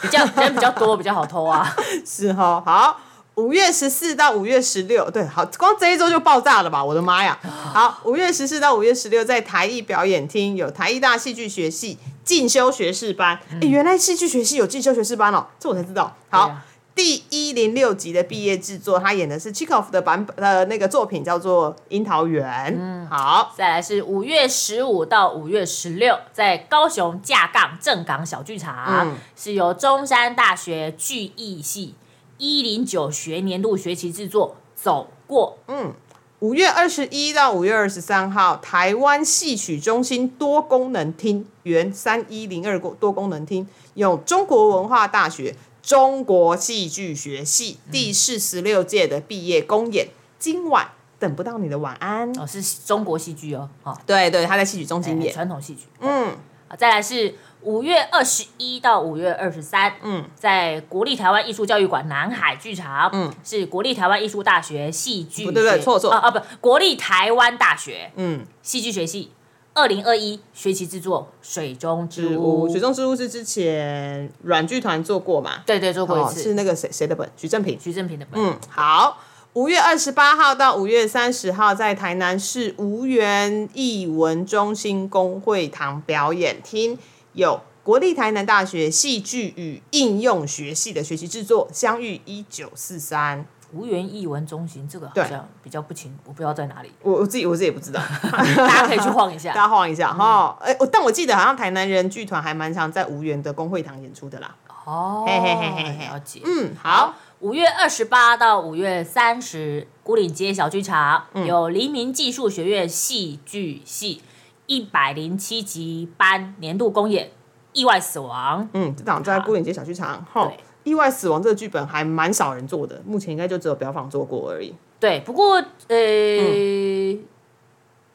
[0.01, 1.75] 比较人比较多，比较好偷啊。
[2.07, 3.01] 是哈，好，
[3.35, 6.85] 五月十四到五月十六，对，好，光这一周就爆炸了吧？
[6.85, 7.39] 我的妈呀！
[7.45, 13.39] 好，五月十四到五月十六，在台艺表演厅有台艺大戏剧学系进修学士班。
[13.53, 16.17] 哎、原来戏剧学系有进修学士班哦，这我才知道。
[16.29, 16.49] 好。
[16.49, 22.75] 啊第一零六集的毕业制作，他演的是 Chekhov 的版本呃那个作品叫做《樱桃园》。
[22.79, 31.95] 嗯，好，再来是五月十五到五月十六，在高雄架杠正港小剧场，嗯是由中山大学剧艺系
[32.37, 35.59] 一零九学年度学期制作《走过》。
[35.73, 35.95] 嗯
[36.41, 50.09] 五月二十一到五月二十三号，台湾戏曲中心多功能厅原三一零二多功能厅，有中国文化大学中国戏剧学系第四十六届的毕业公演。
[50.39, 52.33] 今晚等不到你的晚安。
[52.39, 55.33] 哦，是中国戏剧哦，哦，对对，他在戏曲中心哎演。
[55.33, 55.83] 传统戏剧。
[56.01, 69.31] 嗯，好，再来是五月二十一到五月二十三，嗯，在国立台湾艺术教育馆南海剧场，嗯，是国立台湾艺术大学戏剧不对对学错错啊啊不，国立台湾大学嗯，戏剧学系
[69.73, 75.63] 二零二一学期制作《水中之之屋屋，》，水中之屋是之前软剧团做过嘛？
[75.65, 77.31] 对对做过一哦，次，是那个谁谁的本？
[77.37, 77.79] 徐正平。
[77.81, 79.19] 徐正平的本，嗯，好。
[79.55, 86.97] 五月二十八号到五月三十号，在台南市无缘艺文中心公会堂表演厅，
[87.33, 93.41] 有国立台南大学戏剧与应用学系的学习制作《相遇一九四三》。
[93.73, 98.01] 无缘艺文中心这个好像比较不清，我不知道在哪里，我我自己我自己也不知道，
[98.57, 99.51] 大家可以去晃一下。
[99.55, 100.57] 大家晃一下哈。
[100.61, 104.55] 哎、我但我记得好像台南人剧团还蛮常在无缘的公会堂演出的啦。
[104.85, 106.41] 哦，嘿嘿嘿嘿嘿了解。
[106.45, 114.23] 嗯，好，五月二十八到五月三十，孤岭街小剧场、有黎明技术学院戏剧系
[114.67, 117.27] 一百零七级班年度公演
[117.73, 118.65] 《意外死亡》。
[118.73, 120.25] 嗯，这档在孤岭街小剧场。
[120.33, 124.75] 哈对，意外死亡这个剧本还蛮少人做的，目前应该就只有表坊做过而已。
[124.99, 127.19] 对，不过呃，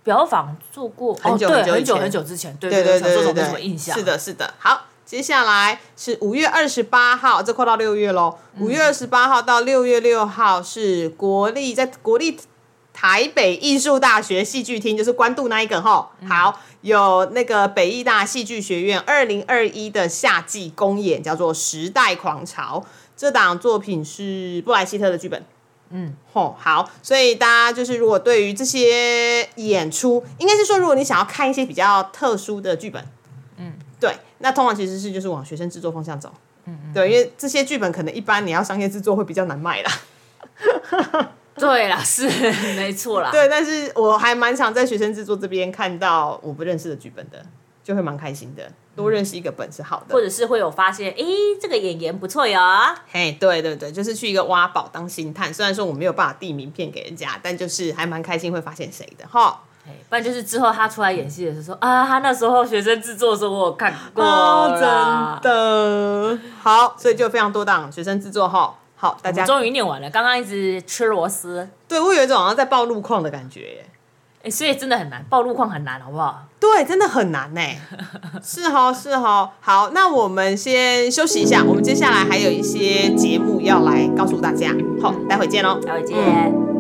[0.04, 3.98] 表坊做过很久哦、对很久很久很久之前，对对对对对对对，小时候没什么印象。
[3.98, 4.54] 是，的，是的。
[4.60, 8.36] 好，接下来是五月二十八号，这快到六月喽。
[8.60, 12.38] 五月二十八号到六月六号是国立在国立
[12.96, 16.10] 台北艺术大学戏剧厅，就是关渡那一个哈。
[16.26, 22.80] 好，有那个北艺大戏剧学院二零二一的夏季公演，叫做《时代狂潮》。
[23.18, 25.46] 这档作品是布莱希特的剧本。
[25.90, 33.06] 嗯，吼，好，所以大家就是如果对于这些演出，应该是说，如果你想要看一些比较特殊的剧本，
[33.58, 36.34] 嗯，对，那通常其实是就是往学生制作方向走，
[36.66, 39.92] 嗯嗯，对，因为这些剧本可能一般你要商业制作会比较难卖啦，
[41.60, 42.28] 对啦，是
[42.76, 43.32] 没错啦。
[43.32, 47.42] 对，但是我还蛮常在学生制作这边看到我不认识的剧本的，
[47.84, 50.14] 就会蛮开心的，多认识一个本是好的。
[50.14, 51.26] 或者是会有发现，诶，
[51.62, 52.60] 这个演员不错哟。
[53.10, 55.54] 嘿，对对对，就是去一个挖宝当星探。
[55.54, 59.62] 虽然说我没有办法递名片给人家，但就是还蛮开心会发现谁的哈。
[59.88, 64.82] 哎不然就是之后他出来演戏的时候说啊，他那时候学生制作的时候我有看过哦，真
[65.52, 68.76] 的好，所以就非常多档学生制作哈。
[68.96, 73.86] 好，大家终于念完了，刚刚一直吃螺丝，对我有一种好像在报路况的感觉耶。
[74.44, 76.44] 哎，所以真的很难，报路况很难，好不好？
[76.60, 77.62] 对，真的很难呢。
[78.44, 79.50] 是哦，是哦。
[79.60, 84.72] 好，那我们先休息一下，我们接下来还有一些节目要来告诉大家。
[85.02, 85.80] 好，待会见喽。
[85.82, 86.75] 待会见。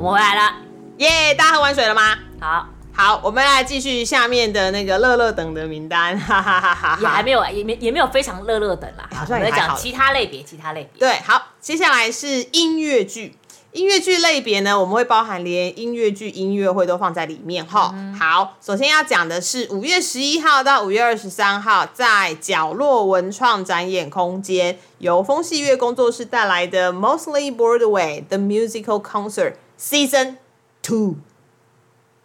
[0.00, 0.54] 我们回来了，
[0.96, 2.16] 耶大家喝完水了吗？
[2.40, 9.06] 好，好，我们来继续下面的那个乐乐等的名单， 哈哈哈哈还没有，也没也没有非常乐乐等啦。
[9.14, 11.00] 好像也还好讲其他类别，其他类别。
[11.06, 13.36] 对，好，接下来是音乐剧。
[13.72, 17.94] 音乐剧类别呢，我们会包含连音乐剧、音乐会都放在里面哈。
[18.18, 30.36] 好，首先要讲的是五月十一号到五月二十三号，在角落文创展演空间，由风戏乐工作室带来的 Mostly Broadway The Musical Concert season
[30.82, 31.16] two。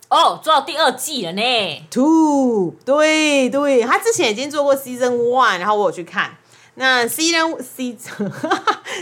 [0.10, 1.42] 哦，做到第二季了呢。
[1.90, 6.38] Two，对对，他之前已经做过 season one，然后我有去看。
[6.76, 7.58] 那 season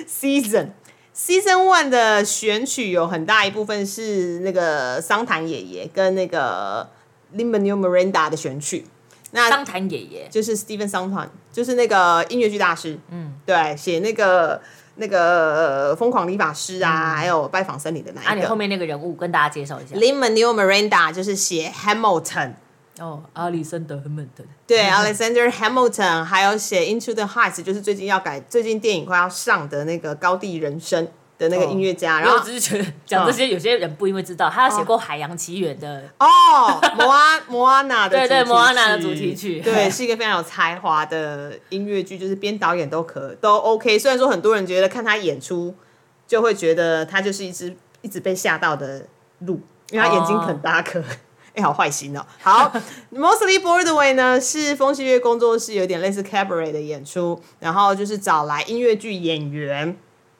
[0.07, 0.69] season
[1.13, 6.89] season one 的选曲有很大一部分是那个桑坦爷爷跟那个
[7.35, 8.85] Limonio Miranda 的选曲。
[9.31, 12.99] 那桑坦爷爷就是 Steven 桑坦，就是那个音乐剧大师。
[13.09, 14.61] 嗯，对，写那个
[14.95, 18.41] 那个呃疯狂理发师啊，还有拜访森林的那啊，一个。
[18.41, 19.95] 你后面那个人物跟大家介绍一下。
[19.95, 22.53] Lin Manuel Miranda 就是写 Hamilton，
[22.99, 24.47] 哦，阿里森德·亨本顿。
[24.67, 31.07] 对，Alexander Hamilton，还有写 Into the Heights，就是最近要改，最近电影快要上的那个高地人生
[31.49, 32.19] 的那个音乐家。
[32.19, 36.03] 然后我只是觉得讲这些，有些人不一定会知道，他有写过《海洋奇缘》的。
[36.19, 43.99] 哦，摩阿摩安娜的对对摩安娜的主题曲对，是一个非常有才华的音乐剧，就是编导演都可都 OK。
[43.99, 45.75] 虽然说很多人觉得看他演出
[46.27, 49.05] 就会觉得他就是一只一直被吓到的
[49.39, 49.59] 鹿，
[49.91, 51.03] 因为他眼睛很大颗。
[51.55, 52.25] 哎、好坏心哦！
[52.41, 52.73] 好
[53.13, 59.95] ，Mostly Broadway 呢是风戏月工作室有点类似 cabaret 的演出，然后就是找来音乐剧演员，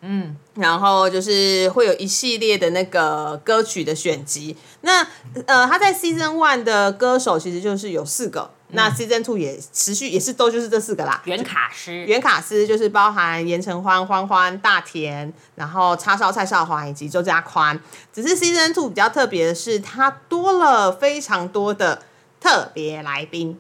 [0.06, 4.56] 嗯，然后就是会有一系列的那个歌曲的选集。
[4.82, 5.02] 那
[5.48, 11.22] 呃，他在 Season One 的歌手其实就是有四个，那 Season Two 也持续也是都就是这四个啦。
[11.24, 12.04] 原卡师。
[12.06, 17.80] 原卡司就是包含严承欢、欢欢、大田，然后叉烧蔡少华以及周家宽。
[18.12, 22.04] 只是 Season Two 比较特别的是，它多了非常多的
[22.42, 23.58] 特别来宾。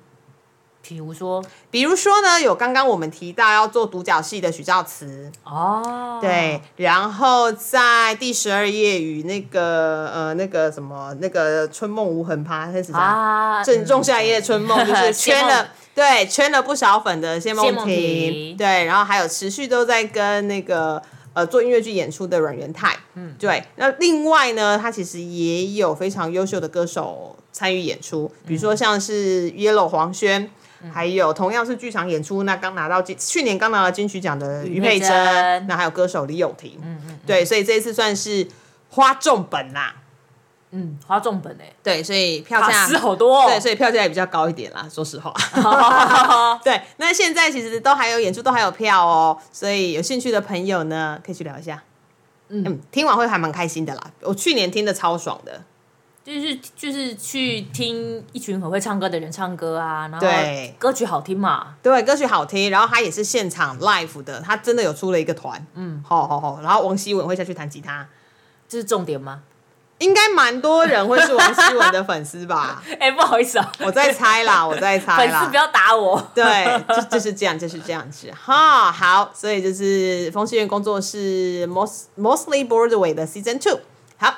[0.85, 1.41] 比如说，
[1.71, 12.99] 比如说呢，有刚刚我们提到要做独角戏的许兆慈，哦，对，然后在第十二页与那个呃那个什么那个春梦无痕趴，那是啥？
[12.99, 23.63] 啊，正仲夏夜春梦就是圈了梦， 对，圈了不少粉的谢梦婷，婷对，然后还有持续都在跟那个呃做音乐剧演出的阮元泰，嗯，对。
[23.77, 30.51] 那另外呢，他其实也有非常优秀的歌手参与演出，比如说像是 Yellow 黄轩。
[30.91, 38.47] 还有同样是剧场演出，那刚拿到金去年刚拿到金曲奖的于佩珍珍，那还有歌手李友廷，嗯嗯，对，所以这一次算是
[38.89, 39.95] 花重本啦，
[40.71, 43.45] 嗯，花重本哎，对，所以票卡价是好多哦。
[43.47, 45.33] 对，所以票价也比较高一点啦，说实话。
[46.63, 51.83] 对，那现在其实都还有演出，都还有票哦，所以有兴趣的朋友呢，可以去聊一下。
[52.49, 54.11] 嗯，听完会还蛮开心的啦。
[54.21, 55.63] 我去年听的超爽的，
[56.23, 68.07] 就是就是去听一群很会唱歌的人唱歌啊，然后对歌曲好听嘛，对，歌曲好听，然后他也是现场 live 的，他真的有出了一个团，嗯，好好好，然后王希文会下去弹吉他，
[68.69, 69.41] 这是重点吗？
[69.99, 72.83] 应该蛮多人会是王希文的粉丝吧？
[72.99, 75.55] 哎、不好意思啊，我在猜啦，我在猜啦粉丝不。
[75.55, 76.19] 要打我。
[76.33, 78.91] 对，就就是这样，就是这样子哈。
[78.91, 83.79] 好，所以就是风信院工作室 most mostly Broadway 的 Season Two。
[84.17, 84.33] 好，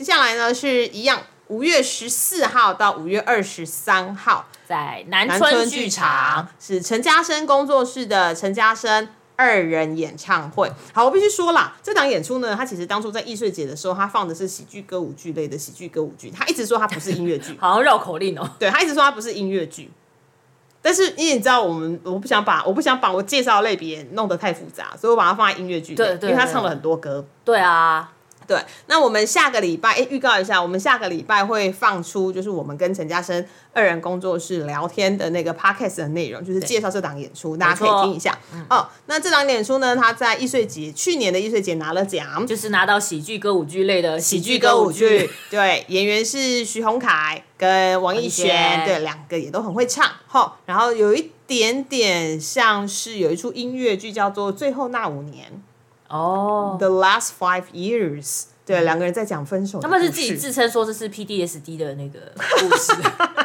[0.00, 9.10] 接下来呢是一样，五月十四号到五月二十三号，在南南村村剧剧场场，是陈嘉生工作室的陈嘉生。
[9.36, 18.50] 二人演唱会，好，我必须说啦，这档演出呢，他其实当初在艺穗节的时候，他放的是喜剧歌舞剧类的喜剧歌舞剧，他一直说他不是音乐剧， 好像绕口令哦。
[18.58, 19.90] 对他一直说他不是音乐剧，
[20.80, 27.24] 但是因为你知道我们我不想把我不想把我介绍的类别弄得太复杂，所以我把它放在音乐剧对因为他唱了很多歌。
[27.44, 28.12] 对啊，
[28.50, 38.36] 对，那我们下个礼拜，哎，预告一下，我们下个礼拜会放出，就是我们跟陈嘉生二人工作室聊天的那个 podcast 的内容，就是介绍这档演出，大家可以听一下。
[38.68, 45.30] 哦，那这档演出呢，他在易碎节去年的易碎节拿了奖，就是拿到喜剧歌舞剧类的喜剧歌舞剧。
[45.48, 50.10] 对，演员是徐宏凯跟王艺璇，对，两个也都很会唱。
[50.26, 55.46] 哈，然后有一点点像是有一出音乐剧叫做《最后那五年》。
[56.10, 59.80] 哦，The last five years，对，两个人在讲分手。
[59.80, 62.18] 他们是自己自称说这是 PDSD 的那个
[62.58, 62.92] 故事，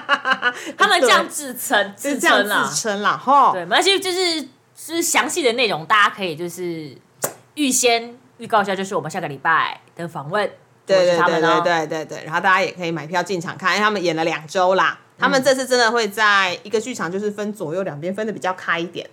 [0.75, 3.51] 他们这样自称自称啦，自称啦，哈。
[3.53, 6.97] 对，而且就是就是详细的内容，大家可以就是
[7.53, 10.49] 预先预告一下，就是我们下个礼拜的访问。
[10.87, 19.09] 对对对对对对对，然后大家也可以买票进场看，因为他们演了两周啦，他们这次真的会在一个剧场，就是分左右两边分的比较开一点。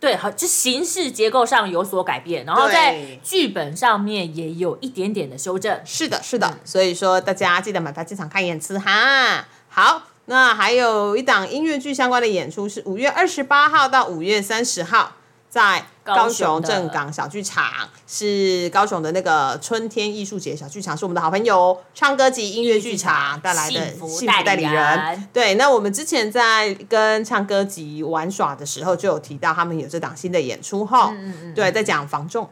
[0.00, 5.78] 对，好，就形式结构上有所改变，然后在剧本上面也有一点点的修正。
[5.84, 9.46] 是的，是的，所以说大家记得买票进场看演出哈。
[9.68, 15.12] 好，那还有一档音乐剧相关的演出是五月二十八号到五月三十号。
[15.50, 15.84] 在
[16.14, 17.64] 高雄正港小剧场，
[18.06, 25.28] 是高雄的那个春天艺术节小剧场，是我们的好朋友唱歌及音乐剧场带来的幸福代理人。
[25.32, 31.10] 对，那我们之前在跟唱歌集玩耍的时候，就有提到他们有这档新的演出哈。
[31.14, 31.54] 嗯嗯。
[31.54, 32.48] 对，在讲防重。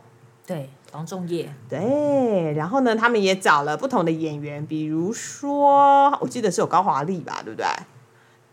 [0.47, 1.53] 对，防重业。
[1.69, 7.67] 对，然后呢，他们也找了不同的演员，比如说，我记得是有高华丽吧，对不对？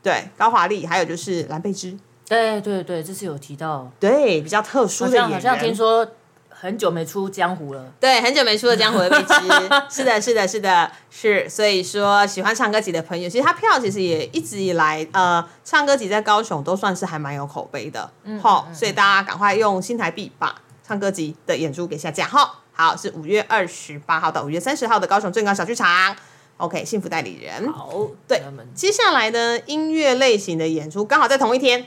[0.03, 1.97] 对，高华丽，还有就是蓝贝芝。
[2.27, 6.07] 对对对，这次有提到，对比较特殊的演员，好像听说
[6.49, 7.85] 很久没出江湖了。
[7.99, 9.33] 对，很久没出了江湖的荔枝，
[9.91, 11.47] 是的，是的，是的，是。
[11.47, 18.09] 所以说，喜欢唱歌集的朋友，其实他票其实也一直以来，呃，唱歌集在高雄都算是还蛮有口碑的。
[18.23, 22.25] 嗯，好，所以大家赶快用新台币把唱歌集的演出给下架。
[22.25, 26.15] 好，好，是五月二十八号到五月三十号的高雄正港小剧场。
[26.57, 27.71] OK，幸福代理人。
[27.71, 28.41] 好，对，
[28.73, 31.85] 接下来呢，音乐类型的演出刚好在同一天。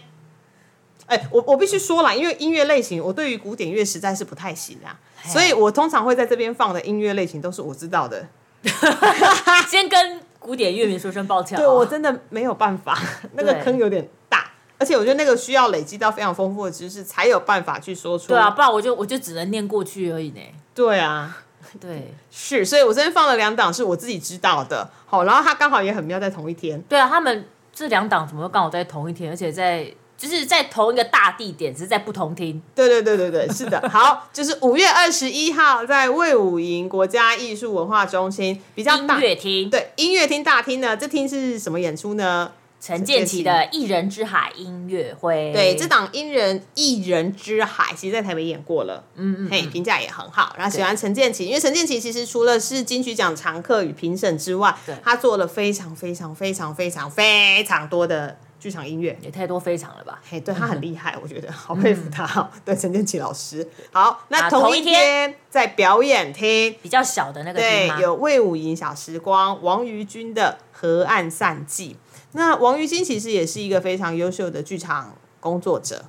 [1.09, 4.93] 哎，我我必须说了，因为音乐类型，我对于古典乐实在是不太行啊，
[5.25, 8.27] 所以我通常会在这边放的音乐类型都是我知道的。
[9.67, 12.99] 先跟古典乐迷说声抱歉，对我真的没有办法，
[13.33, 18.29] 那个坑有点大，而且我觉得那个需要累积到非常丰富的知识，才有办法去说出。
[18.29, 20.41] 对啊，不然我就我就只能念过去而已呢。
[20.75, 21.39] 对啊，
[21.81, 26.79] 对，是，所以我这边放了两档是我自己知道的，好，然后它刚好也很妙，在同一天。
[26.83, 29.91] 对啊，他们这两档怎么刚好在同一天，而且在。
[30.19, 32.61] 就是在同一个大地点，只是在不同厅。
[32.75, 33.89] 对对对对对，是的。
[33.89, 39.71] 好，就是五月二十一号在魏武营国家艺术文化中心比较大音乐厅。
[39.71, 42.51] 对，音乐厅大厅呢，这厅是什么演出呢？
[42.81, 45.53] 陈建奇的《一人之海》音乐会。
[45.53, 50.55] 对，这档《一人一人之海》其实在台北演过了，嗯嗯，嘿，评价也很好。
[50.57, 58.37] 然后喜欢陈建奇，因为陈建奇其实除了是金曲奖常客与评审之外，他做了非常非常非常非常非常多的。
[58.59, 60.21] 剧场音乐也太多非常了吧？
[60.29, 62.51] 嘿，对他很厉害，我觉得好佩服他。
[62.65, 63.69] 对，陈建奇老师。
[63.93, 71.97] 好，那同一天在表演厅比较小的那个对，有魏武营小时光，王于君的河岸散记。
[72.33, 76.07] 那王于君其实也是一个非常优秀的剧场工作者。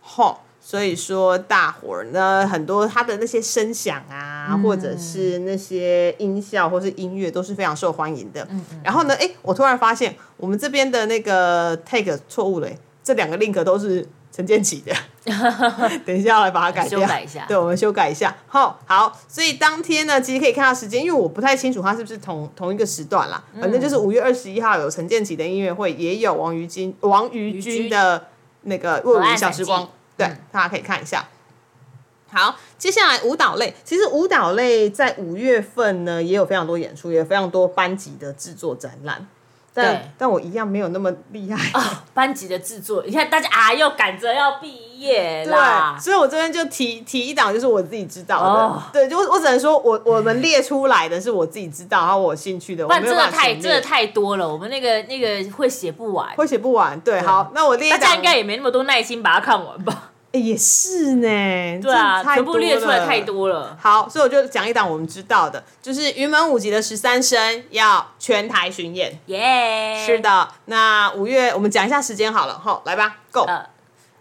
[0.00, 0.40] 吼。
[0.68, 8.44] 所以说，大伙儿呢，很多他的那些声响啊，或者是那些音效，或是音乐，都是非常受欢迎的。
[8.82, 12.68] 然后呢，哎，我突然发现我们这边的那个 take 错误了，
[13.04, 14.92] 这两个 link 都是陈建奇的。
[16.04, 17.44] 等一下来把它改掉，修改一下。
[17.46, 18.36] 对，我们修改一下。
[18.48, 19.16] 好，好。
[19.28, 23.40] 所以当天呢，其实可以看到时间，因为我不太清楚它是不是同同一个时段啦。
[23.60, 28.26] 反正就是五月二十一号有陈建奇的音乐会，也有王于君、王于君的
[28.62, 29.84] 那个《未午小时光》。
[30.16, 31.26] 对，大家可以看一下。
[32.28, 39.26] 好，接下来舞蹈类，其实舞蹈类在五月份呢也有非常多演出，也有非常多班级的制作展览。
[39.76, 42.02] 但但我一样没有那么厉害啊！
[42.14, 48.82] 班级的制作，你看大家啊，又赶着要毕业啦，所以我这边就提提一档，就是我自己知道的。
[48.92, 52.86] 对，就我只能说我我们列出来的是我自己知道，然后我兴趣的。
[52.88, 56.98] 但真的太真的太多了，我们那个那个会写不完，会写不完。
[57.00, 60.12] 对，好，那我列大家应该也没那么多耐心把它看完吧。
[60.38, 63.76] 也是呢，对啊，全部列出来太多了。
[63.80, 69.18] 好，所以我就讲一档我们知道的，就是云门舞集的十三生要全台巡演。
[69.26, 70.48] 耶，是的。
[70.66, 73.46] 那五月我们讲一下时间好了，吼，来吧，Go。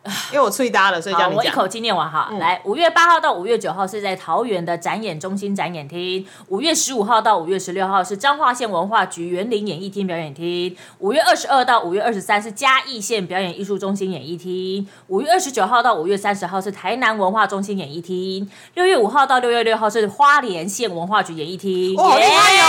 [0.32, 1.36] 因为我脆搭了，所以，叫你讲。
[1.36, 2.30] 我一口气念完哈。
[2.40, 21.96] 来，五月八号到五月九号是在桃园的展演中心展演厅；五月十五号到五月十六号是彰化县文化局园林演艺厅表演厅；五月二十二到五月二十三是嘉义县表演艺术中心演艺厅；五月二十九号到五月三十号是台南文化中心演艺厅；六月五号到六月六号是花莲县文化局演艺厅。
[21.96, 22.66] 哇好厉害哦！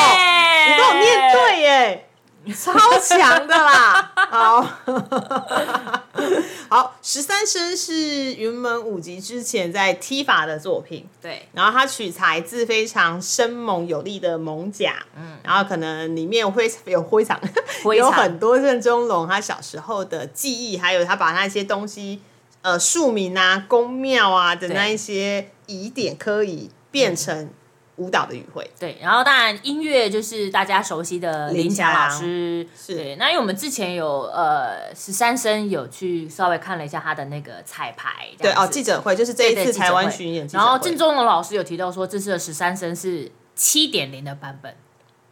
[0.68, 2.09] 你跟我念对耶，
[2.55, 4.13] 超强的啦！
[4.15, 4.63] 好，
[6.69, 17.41] 好，十三声是云门舞集之前在踢法的作品，对，然后它取材自非常生猛有力的猛甲，嗯，然后可能里面有灰有灰场，
[17.83, 22.21] 灰 有很多任中龙他小时候的记忆，还有他把那些东西，
[22.63, 24.77] 呃，庶民啊、宫庙啊的对。
[24.77, 27.51] 那一些疑点可以变成
[27.97, 28.71] 舞蹈的语汇。
[28.79, 33.17] 对，然后当然音乐就是大家熟悉的林强老师，是对。
[33.17, 44.75] 那因为我们之前有呃十三生有去稍微看了一下他的那个彩排，这对哦，记者会就是这一次台湾巡演然后郑中龙老师有提到说，这次的十三生是七点零的版本，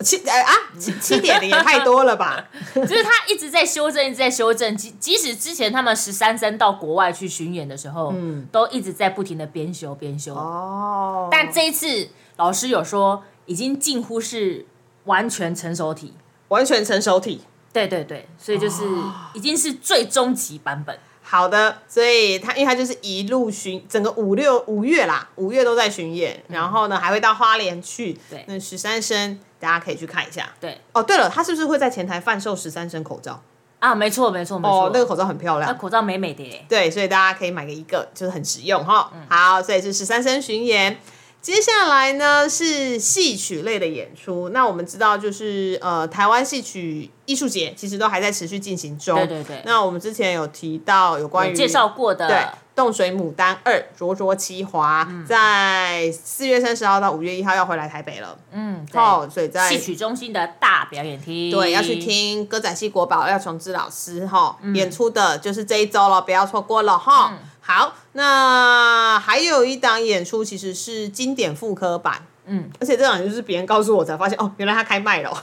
[0.00, 2.48] 七呃啊七七点零也太多了吧？
[2.74, 4.76] 就是他一直在修正，一直在修正。
[4.76, 10.34] 即即使之前他们十三生到国外去巡演的时候，嗯，都一直在不停的边修边修。
[10.34, 14.66] 哦，但这一次老师有说，已经近乎是
[15.04, 16.14] 完全成熟体。
[16.48, 17.42] 完全成熟体。
[17.72, 18.84] 对对对，所以就是
[19.32, 20.96] 已经是最终极版本。
[21.22, 28.12] 好的，所以他因为他就是一路巡整个五六五月啦，五月都在巡演，然后呢还会到花莲去。
[28.12, 30.48] 嗯对那十三生大家可以去看一下。
[30.60, 33.42] 对哦，对了，他是不是会在前台贩售十三生口罩？
[33.80, 35.70] 啊，没错没错没错，哦，那个口罩很漂亮。
[35.70, 36.64] 那口罩美美的耶。
[36.68, 39.10] 对，所以大家可以买个一个，就是很实用哈。
[39.14, 40.98] 嗯好，所以是十三生巡演。
[41.44, 49.14] 接下来呢是戏曲类的演出，那我们知道就是呃台湾戏曲艺术节其实都还在持续进行中。
[49.18, 49.62] 对对对。
[49.66, 52.36] 那我们之前有提到有关于有介绍过的，对，
[52.74, 55.26] 《冻水牡丹二》灼灼其华，嗯。
[55.26, 58.38] 在四月三十号到五月一号要回来台北了。
[58.50, 58.98] 嗯，对。
[58.98, 64.74] 哦，所以在戏曲中心的大表演厅，对要去听歌仔戏国宝廖琼之老师哈、嗯。
[64.74, 67.34] 演出的，就是这一周了，不要错过了哈。
[67.66, 72.26] 好，那还有一档演出其实是经典复刻版。
[72.44, 75.30] 嗯，而且这档就是别人告诉我才发现，哦，原来他开卖了。
[75.30, 75.34] 哦，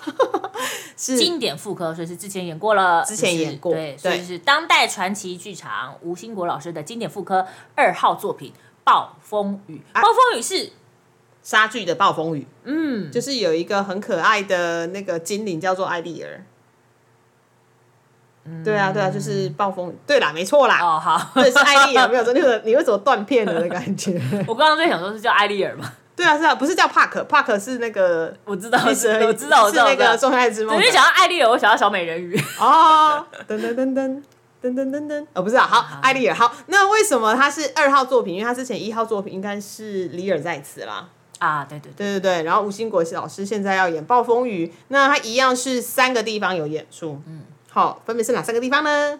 [0.96, 1.18] 是。
[1.18, 8.52] 经典复刻，所以是之前演过了，之前演过对，所以是当代传奇剧场吴兴国老师的经典复刻二号作品
[8.84, 9.82] 《暴风雨》。
[9.98, 10.02] 啊。
[10.04, 10.72] 暴风雨是
[11.42, 16.46] 莎剧的暴风雨，嗯，就是有一个很可爱的那个精灵叫做艾丽儿。
[18.64, 19.95] 对啊，对啊，就是暴风雨。
[20.06, 22.34] 对啦，没错啦，哦好， 对，是艾丽尔，没有错。
[22.34, 24.22] 你有你为什么断片了的感觉？
[24.47, 32.39] 我刚刚在想说是叫艾丽尔嘛，对啊，是啊，不是叫帕克，帕克是那个我知道，第十二我知道，我知道，是那个《我知道仲夏之梦对，因》为想到艾丽尔，我想到小美人鱼。
[32.60, 34.22] 哦，噔噔噔噔。
[34.64, 38.36] 噔噔噔噔，哦，不是啊，好，艾丽尔，好，那为什么他是二号作品？
[38.36, 47.41] 因为他之前一号作品应该是里尔在此啦，啊，对对对，对对对，然后吴兴国老师现在要演暴风雨，那他一样是三个地方有演出，嗯，
[47.74, 49.18] 好，分别是哪三个地方呢？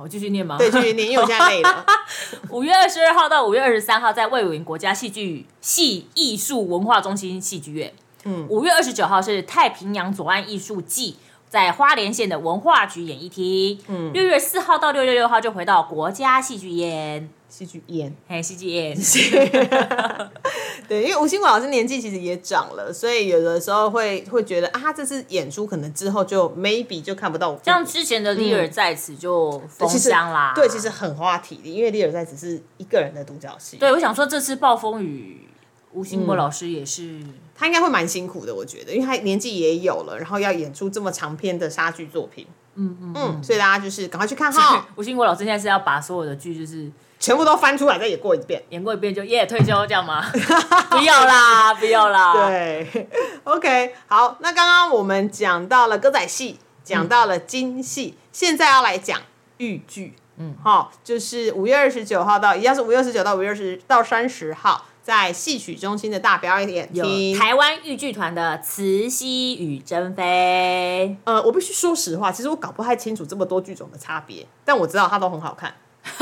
[0.00, 0.58] 我继续念吗？
[0.58, 1.86] 对，继续念，因为我现在累了。
[2.50, 7.92] 五月二十二号到五月二十三号，在魏武营国家戏剧系艺术文化中心戏剧院。
[8.24, 11.16] 嗯，五月二十九号是太平洋左岸艺术季，
[11.48, 13.80] 在花莲县的文化局演艺厅。
[13.86, 18.96] 嗯，六月四号到六月六号就回到国家戏剧院，戏剧演，嘿，戏剧演。
[20.88, 27.60] 对，因为吴兴国老师年纪其实也长了，所以有的时候会会觉得啊，这次演出可能之后就 maybe 就看不到我。
[27.62, 30.52] 像之前的利尔在此就封箱啦。
[30.54, 35.48] 对，其实很花体力，因为利尔在此是一个人的独角戏，对，我想说这次暴风雨，
[35.92, 37.20] 吴兴国老师也是。
[37.54, 46.90] 他应该会蛮辛苦的，我觉得，因为他年纪也有了，然后要演出这么长篇的莎剧作品，嗯嗯嗯，所以大家就是赶快去看哈，吴兴国老师现在是要把所有的剧就是
[47.20, 48.62] 全部都翻出来再演过一遍。
[48.70, 50.24] 演过一遍就耶退休这样吗？
[50.90, 52.32] 不要啦，不要啦。
[52.48, 53.08] 对，
[53.44, 59.20] OK，好，那刚刚我们讲到了歌仔戏，讲到了京戏，现在要来讲
[59.58, 60.14] 豫剧。
[60.38, 67.38] 嗯，好，就是五月二十九号到，一样是五月二十九到五月二十到三十号，在戏曲中心的大表演有厅。
[67.38, 75.70] 台湾豫剧团的《慈禧与珍妃呃，我必须说实话，其实我搞不太清楚这么多剧种的差别，但我知道它都很好看。》。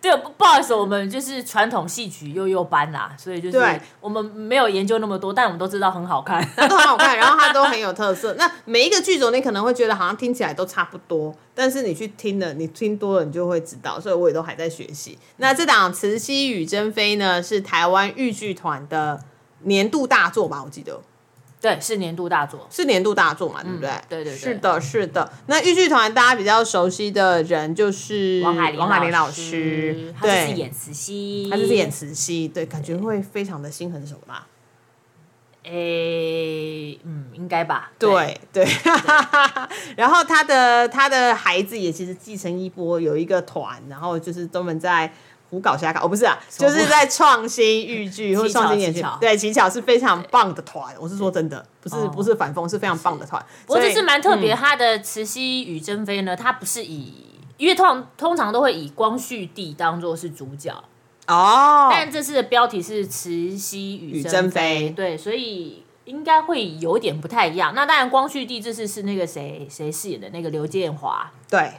[0.00, 6.40] 对，不不好意思，我们就是传统戏曲幼幼班啦，所以就是我们没有研究那么多，但我们都知道很好看。
[6.68, 8.34] 都很好看，然后它都很有特色。
[8.38, 13.98] 那每一个剧种你可能会觉得好像听起来都差不多，但是你去听了，你听多了你就会知道。
[13.98, 15.18] 所以我也都还在学习。
[15.38, 19.20] 那这档《慈禧与珍妃》呢，是台湾豫剧团的
[19.64, 20.62] 年度大作吧？
[20.64, 21.00] 我记得
[21.60, 22.66] 对，是年度大作。
[22.70, 23.90] 是年度大作嘛，对不对？
[24.08, 25.32] 对对对是的，是的。
[25.46, 34.46] 那豫剧团大家比较熟悉的人就是王海林王海林老师师，，他就是，演慈禧，他就是演慈禧，对，感觉会非常的心狠手辣。
[35.64, 37.90] 诶，嗯，应该吧？
[37.98, 38.66] 对对，
[39.98, 45.12] 然后他的他的孩子也其实继承衣钵，有一个团，然后就是专门在
[45.50, 52.08] 胡搞瞎搞，哦不是啊，就是在创新豫剧 或者创新演剧乞巧，对，乞巧是非常棒的团，我是说真的，不是哦。
[52.08, 53.40] 不是反讽，是非常棒的团。
[53.66, 54.56] 所以不过这是蛮特别，嗯。
[54.56, 57.12] 他的《慈禧与珍妃》呢，它不是以，
[57.56, 60.72] 因为通常通常都会以光绪帝当做是主角，
[61.26, 64.90] 哦，但这次的标题是《慈禧与与珍珍妃。
[64.90, 67.72] 对，所以应该会有一点不太一样。
[67.74, 71.30] 那当然，光绪帝这次是那个谁谁饰演的那个刘建华。
[71.48, 71.72] 对，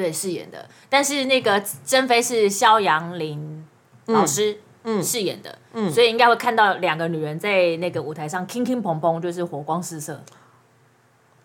[0.00, 3.66] 对饰演的，但是那个珍妃是肖杨林
[4.06, 4.52] 老师。
[4.54, 4.60] 嗯
[5.04, 10.18] 饰演的，嗯，所以应该会看到两个女人在那个舞台上乒乒乓乓，就是火光四射。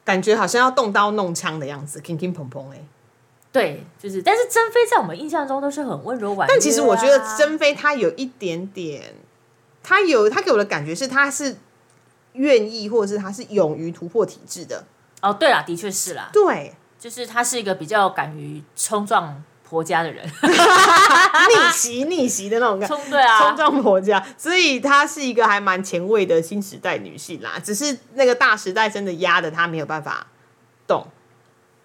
[0.06, 2.82] 感觉好像要动刀弄枪的样子，乒乒乓乓哎。
[3.51, 6.47] 对，就是，但是珍妃在我们印象中都是很温柔婉。
[6.47, 9.14] 但其实我觉得珍妃她有一点点，
[9.84, 11.58] 她有她给我的感觉是她是
[12.32, 14.86] 愿意，或者是她是勇于突破体制的。
[15.22, 16.74] 哦，对啦，的确是啦，对，
[17.06, 22.95] 就是她是一个比较敢于冲撞婆家的人， 逆袭逆袭的那种感觉。
[22.95, 27.62] 冲对啊，冲撞婆家，所以她是一个还蛮前卫的新时代女性啦。
[27.64, 30.26] 只是那个大时代真的压的她没有办法
[30.88, 31.06] 动。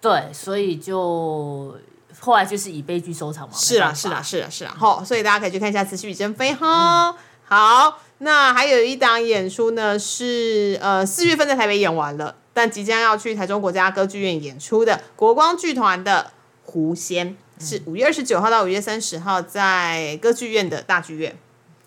[0.01, 1.77] 对，所以就
[2.19, 3.53] 后来就是以悲剧收场嘛。
[3.55, 4.73] 是啦，没办法是啦，，是啦，是啦。
[4.75, 7.15] 好，所以大家可以去看一下《慈禧与珍妃》哈。
[7.43, 16.31] 好，那还有一档演出呢，是呃四月份在台北演完了，但即将要去台中国家歌剧院演出的国光剧团的
[16.71, 17.29] 《狐仙》，
[17.59, 21.37] 是五月二十九号到五月三十号在歌剧院的大剧院。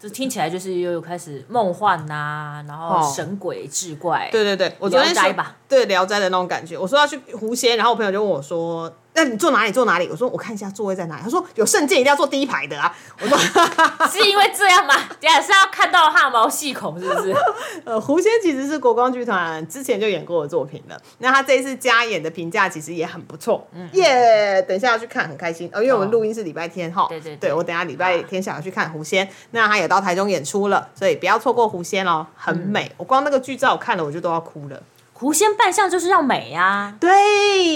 [0.00, 6.76] 就听起来就是又有开始梦幻呐、然后哦神鬼志怪，对对对，我昨天说吧，对《聊斋》的那种感觉。
[6.76, 9.72] 我说要去狐仙，然后我朋友就问我说：“那你坐哪里？
[9.72, 13.38] 坐哪里？”我说：“我看一下座位在哪里。”他说：“有圣剑，一定要坐第一排的啊。”我说
[14.10, 14.94] 是因为这样吗？
[15.20, 17.34] 等一下是要看到汗毛细孔是不是
[17.84, 21.00] ？：“呃，狐仙其实是国光剧团之前就演过的作品了。
[21.18, 25.70] 那他这一次加演的评价其实也很不错，嗯耶、等一下要去看，很开心。
[25.72, 29.28] 哦，因为我们录音是礼拜天哈，对对对对我等一下礼拜天想要去看狐仙。
[29.52, 32.86] 那他也到台中演出了，所以不要错过狐仙哦，很美。
[32.86, 34.82] 嗯我光那个剧照我看了，我就都要哭了。
[35.14, 36.94] 狐仙扮相就是要美啊。
[37.00, 37.10] 对，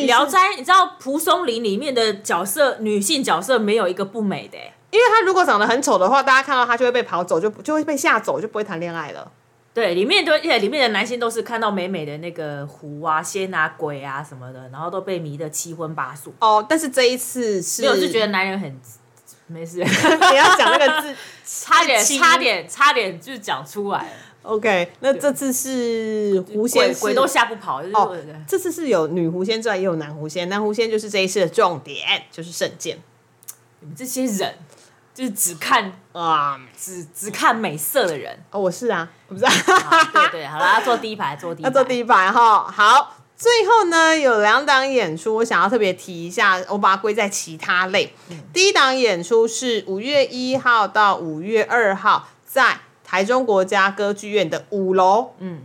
[0.06, 4.74] 《聊斋》，你知道蒲松龄里面的角色，女性角色没有一个不美的、欸。
[4.90, 9.30] 因为他如果长得很丑的话，大家看到他就会被跑走，就就会被吓走，就不会谈恋爱了。
[9.72, 16.34] 对，里面都对里面的男性都是看到美美的那个狐啊、仙啊、鬼啊什么的，然后都被迷得七荤八素。
[16.40, 18.80] 哦，但是这一次是，没有，是觉得男人很
[19.46, 21.14] 没事， 你要讲那个字，
[21.44, 24.08] 差点差点差点就讲出来了。
[24.42, 28.16] OK，那这次是狐仙是鬼鬼都吓不跑，就是、哦，
[28.46, 30.48] 这次是有女狐仙之外，也有男狐仙。
[30.48, 32.98] 男狐仙就是这一次的重点，就是圣剑
[33.80, 34.54] 你们这些人
[35.14, 36.58] 就是只看啊。
[36.80, 38.42] 只只看美色的人。
[38.50, 39.52] 哦，我是啊，我不是、啊，
[39.90, 41.68] 啊对对，好了， 要坐第一排，坐第一排。
[41.68, 42.70] 要坐第一排哈。
[42.70, 48.14] 好，最后呢有两档演出，我想要特别提一下，我把它归在其他类。
[48.54, 55.60] 第一档演出是五月一号到五月二号，在台中国家歌剧院的五楼，嗯，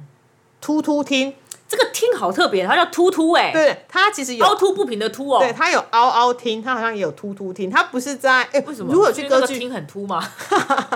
[0.62, 1.34] 突突厅。
[1.68, 5.40] 这个厅好特别，它叫突突哎，对，它其实有凹凸不平的凸哦。
[5.40, 8.94] 对，它有凹凹厅，它好像也有凸凸厅，它不是在哎、为什么？
[8.94, 10.24] 如果去歌剧，个厅很凸吗？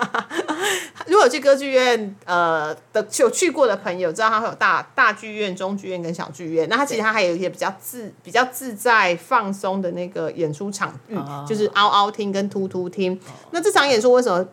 [1.08, 6.70] 如果去歌剧院呃的有去过的朋友，知道它会有大大剧院、中剧院跟小剧院。
[6.70, 13.20] 那它其实它还有一些比较自比较自在放松的那个演出场域，哦就是凹凹厅跟突突厅。
[13.50, 14.48] 那这场演出为什么？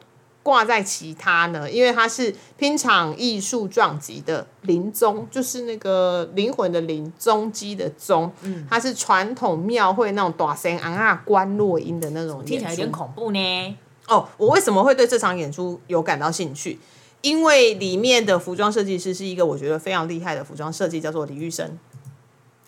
[0.45, 13.79] 挂在其他呢，因为它是拼场艺术撞击的灵宗，就是那个灵魂的灵，宗基的宗，嗯它是传统庙会那种大声昂啊关落音的那种演出，听起来有点恐怖呢。
[14.07, 16.79] 哦，我为什么会对这场演出有感到兴趣？
[17.23, 21.79] 因为里面的服装设计师是一个我觉得非常厉害的服装设计，叫做李玉生。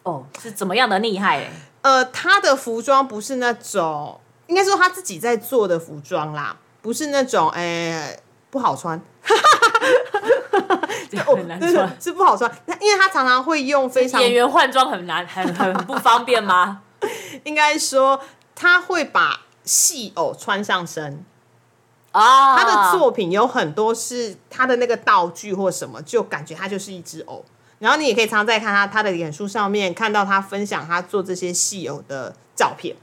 [0.03, 1.51] 哦，是怎么样的厉害、欸？
[1.83, 6.57] 呃，他的服装不是那种，应该说他自己在做的服装啦，
[6.87, 8.17] 不是那种，哎、
[8.49, 9.01] 不好穿，
[11.27, 11.91] 很难穿。
[12.01, 12.49] 是不好穿。
[12.67, 16.83] 那因为他常常会用非常演员换装很难，很很很不方便吗？
[17.43, 18.21] 应该说
[18.55, 21.25] 他会把戏偶穿上身，
[22.13, 27.45] 啊，他的作品有很多是他的那个道具或什么，就感觉他就是一只偶。
[27.81, 32.95] 然后你也可以常常在看他他的脸书上面看到他分享他做这些戏偶的照片。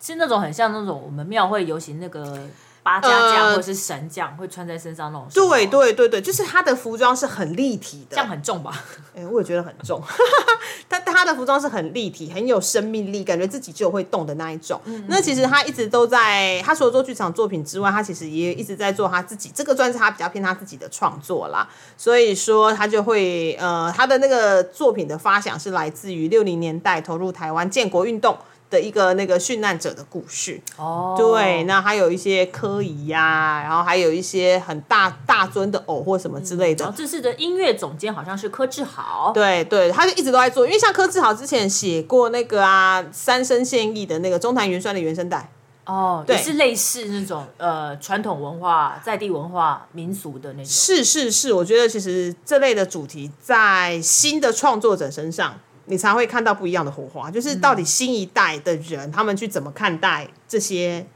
[0.00, 2.48] 是那种很像那种我们庙会游行那个
[2.82, 5.28] 八家将呃或者是神将会穿在身上那种。
[5.32, 8.72] 对，对对对，就是他的服装是很立体的，这样很重吧？
[9.14, 10.02] 哎、我也觉得很重，
[10.88, 14.80] 但但他的服装是很立体、很有生命力，感觉自己就会动的那一种。
[15.06, 21.68] 那其实他一直都在，他除了做剧场作品之外，他其实也一直在做他自己，这个算是他比较偏他自己的创作啦。
[21.96, 28.36] 所以说他就会，呃，他的那个作品的发想是来自于六零年代投入台湾建国运动。
[28.72, 45.50] 的一个那个殉难者的故事，哦，对，那还有一些科仪呀，然后还有一些很大大尊的偶或什么之类的，然后这次的音乐总监好像是柯志豪，对对，他就一直都在做，因为像柯志豪之前写过那个啊三生现役的那个中坛元酸的原声带，
[45.84, 46.36] 哦，对。
[46.36, 50.64] 也是类似那种呃传统文化、在地文化、民俗的那种。
[50.64, 61.06] 是是是，我觉得其实这类的主题在新的创作者身上，你才会看到不一样的火花，就是到底新一代的人、他们去怎么看待这些。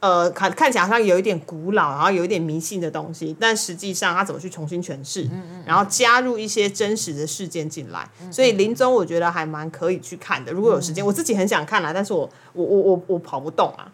[0.00, 5.30] 呃，看看起来好像有一点古老，然后有一点迷信的东西，但实际上他怎么去重新诠释，
[5.64, 10.50] 然后加入一些真实的事件进来，所以林宗我觉得还蛮可以去看的。
[10.50, 13.86] 如果有时间，我自己很想看啦，但是我我我我我跑不动啊。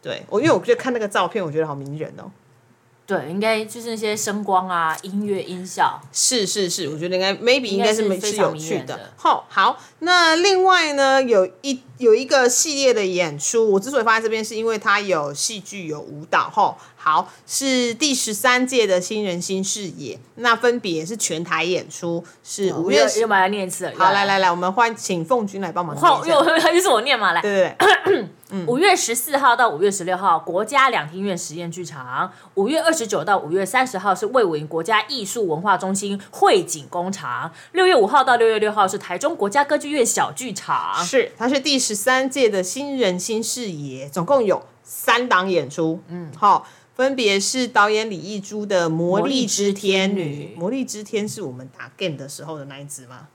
[0.00, 2.30] 对我，因为我觉得看那个照片，我觉得好迷人哦。
[3.08, 5.98] 对，应该就是那些声光啊、音乐、音效。
[6.12, 9.12] 是是是，我觉得应该 maybe 应该是非常有趣的人的。
[9.16, 16.50] 好，好，那另外呢，有一有一个系列的演出，我之所以放在这边，是因为它有戏剧有舞蹈。
[16.52, 16.76] 吼，
[17.08, 23.20] 好，是第十三届的新人新视野，那分别是全台演出，是五月十。
[23.20, 23.92] 又又把它念一次了。
[23.96, 26.68] 好，来来来，我们换请凤君来帮忙念换一下。
[26.68, 27.40] 又 又是我念嘛，来。
[27.40, 41.02] 对对对， 五月十四号到五月十六号，国家两厅院实验剧场；五月二十九到五月三十号是魏武营国家艺术文化中心汇景工厂；六月五号到六月六号是台中国家歌剧院小剧场。
[41.02, 46.00] 是，它是第十三届的新人新视野，总共有三档演出。
[46.08, 53.28] 嗯，好，分别是导演李艺珠的《魔力之天女》，《魔力之天》是我们打 game 的时候的那一只吗？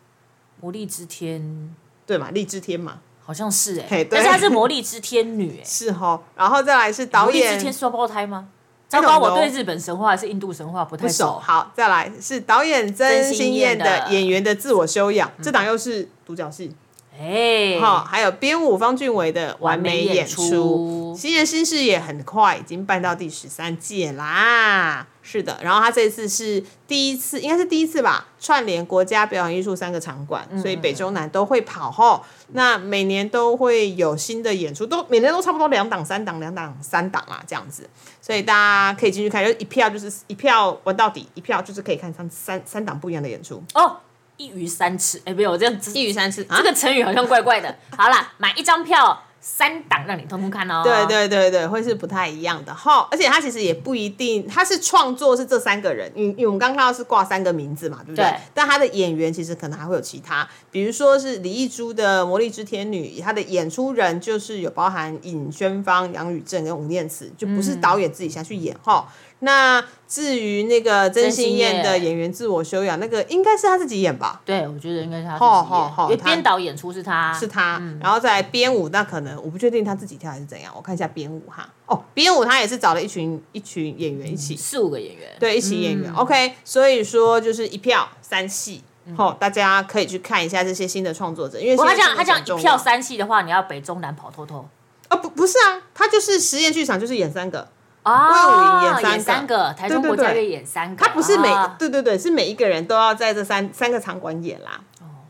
[0.60, 1.76] 魔力之天。
[2.08, 6.22] 对嘛，力之天嘛，好像是哎、但是她是魔力之天女哎、 是哈。
[6.36, 8.50] 然后再来是导魔力之演天双胞胎吗？
[8.90, 11.40] 糟糕，我对日本神话还是印度神话不太熟。
[11.40, 16.76] 好，再来是导演曾曾心心燕的演员的自我修养，这档又是独角戏。
[17.20, 25.06] 哎，好，还有编舞方俊伟的完美演出出，新人新事也很快已经办到第十三届啦。
[25.22, 32.22] 是的，然后他这次是第一次，应该是第一次吧，串联国家表演艺术三个场馆，所以北中南都会跑吼。
[32.54, 37.90] 那每年都会有新的演出，都每年都差不多两档、三档、两档、三档啦，这样子。
[38.22, 43.96] 所以大家可以进去看，就一票就是一票玩到底，一票就是可以看三三三档不一样的演出，哦，
[44.44, 46.42] 一鱼三吃，哎，没有这样子，一鱼三吃。
[46.50, 47.74] 啊这个成语好像怪怪的。
[47.96, 50.82] 好啦，买一张票，三档让你通通看哦。
[50.84, 53.08] 对对对对，会是不太一样的哈。
[53.10, 58.26] 而且他其实也不一定，他是创作是这三个人，因因为我们刚刚看到是挂三个名字嘛，对不对？
[58.26, 69.08] 对但他的演员其实可能还会有其他，比如说是李艺珠的《魔力之天女》，他的演出人就是有包含尹宣芳、杨宇正跟吴念慈，就不是导演自己下去演哈。
[69.44, 74.42] 那至于那个曾心燕的演员自我修养，那个应该是他自己演吧？
[74.46, 81.68] 对，我觉得应该是他自吼己演，吼吼他因为编导演出是他，是他，然后再来编舞，那可能我不确定他自己跳还是怎样，我看一下编舞哈。
[81.86, 85.30] 哦，编舞他也是找了一群一群演员一起，四五个演员。
[85.40, 86.14] 对，一起演员。
[86.14, 88.82] OK，所以说就是一票三戏，
[89.18, 94.68] 吼、大家可以去看一下这些新的创作者，因为他这样他这样一票三戏的话，你要北中南跑透透。
[95.10, 97.68] 哦不不是啊，他就是实验剧场就是演三个，
[98.04, 101.06] 啊，魏武营演三个三个，台中国家乐演三个。
[101.06, 104.82] 他不是每、啊对对对，是每一个人都要在这三三个场馆演啦，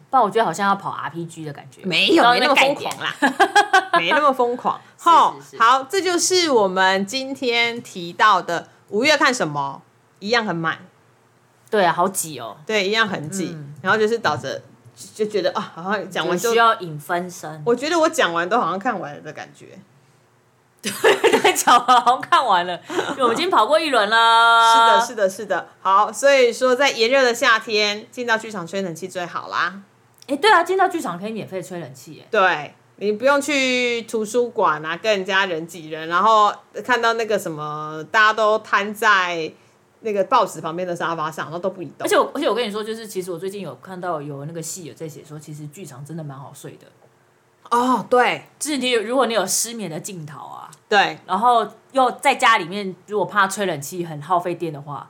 [0.10, 1.82] 不然我觉得好像要跑 RPG 的感觉。
[1.86, 3.16] 没有没那么疯狂啦，
[3.98, 4.80] 没那么疯狂。
[5.00, 9.82] 吼是是好，这就是我们今天提到的五月看什么，
[10.20, 10.80] 一样很满，
[11.70, 14.62] 对啊，好挤哦，对，一样很挤，然后就是导致
[14.96, 17.62] 就就觉得啊，好像讲完就就需要引分身。
[17.66, 19.78] 我觉得我讲完都好像看完了的感觉。
[20.92, 24.12] 太巧了，好像看完了，因为我们已经跑过一轮是。
[24.12, 25.68] 的，是的，是的。
[25.82, 29.82] 好，所以说在炎热的夏天进到剧场吹冷气最好啦。
[30.28, 32.28] 哎，对啊，进到剧场可以免费吹冷气耶。
[32.32, 36.54] 对你不用去图书馆啊，跟人家人挤人，然后
[36.86, 39.52] 看到那个什么，大家都瘫在
[40.02, 42.06] 那个报纸旁边的沙发上，然后都不移动。
[42.06, 46.88] 而且我而且我跟你说，就是其实我最近有看到有那个戏有在写说，其实剧场真的蛮好睡的。
[47.72, 55.10] 哦，对就是你有如果你有失眠的镜头啊，对，然后又在家里面，如果怕吹冷气很耗费电的话，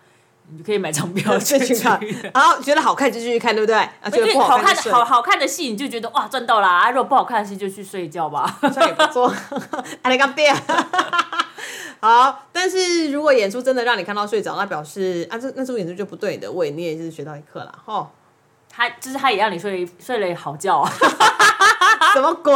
[0.50, 2.00] 你就可以买张票就 去看，
[2.34, 3.76] 然后觉得好看就继续看，对不对？
[3.76, 6.90] 啊，觉得不好看的好好看的戏，你就觉得哇赚到啦、啊！
[6.92, 8.58] 如果不好看的戏，就去睡觉吧。
[8.74, 9.28] 这样也不错。
[12.00, 18.10] 好，但是如果演出真的让你看到睡着，那表示啊，这那这部演出就不对的，我也，你也是学到一课了，哈。
[18.70, 20.90] 他就是他也让你睡睡了好觉啊。
[22.14, 22.54] 什么鬼？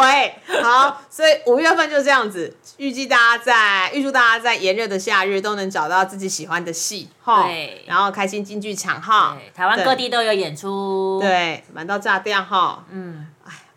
[0.62, 7.84] 好，所以五月份就这样子，预计大家在预祝大家在炎热的夏日都能找到自己喜欢的戏，哈，对。
[7.88, 13.28] 然后开心进剧场哈，台湾各地都有演出。，对，满到炸掉哈，嗯，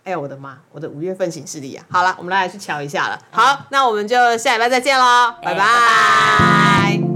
[0.04, 1.84] 哎呀，我的妈，我的五月份行事历啊！
[1.90, 3.18] 好了，我们来去瞧一下了。
[3.30, 7.09] 好，那我们就下礼拜再见喽，拜拜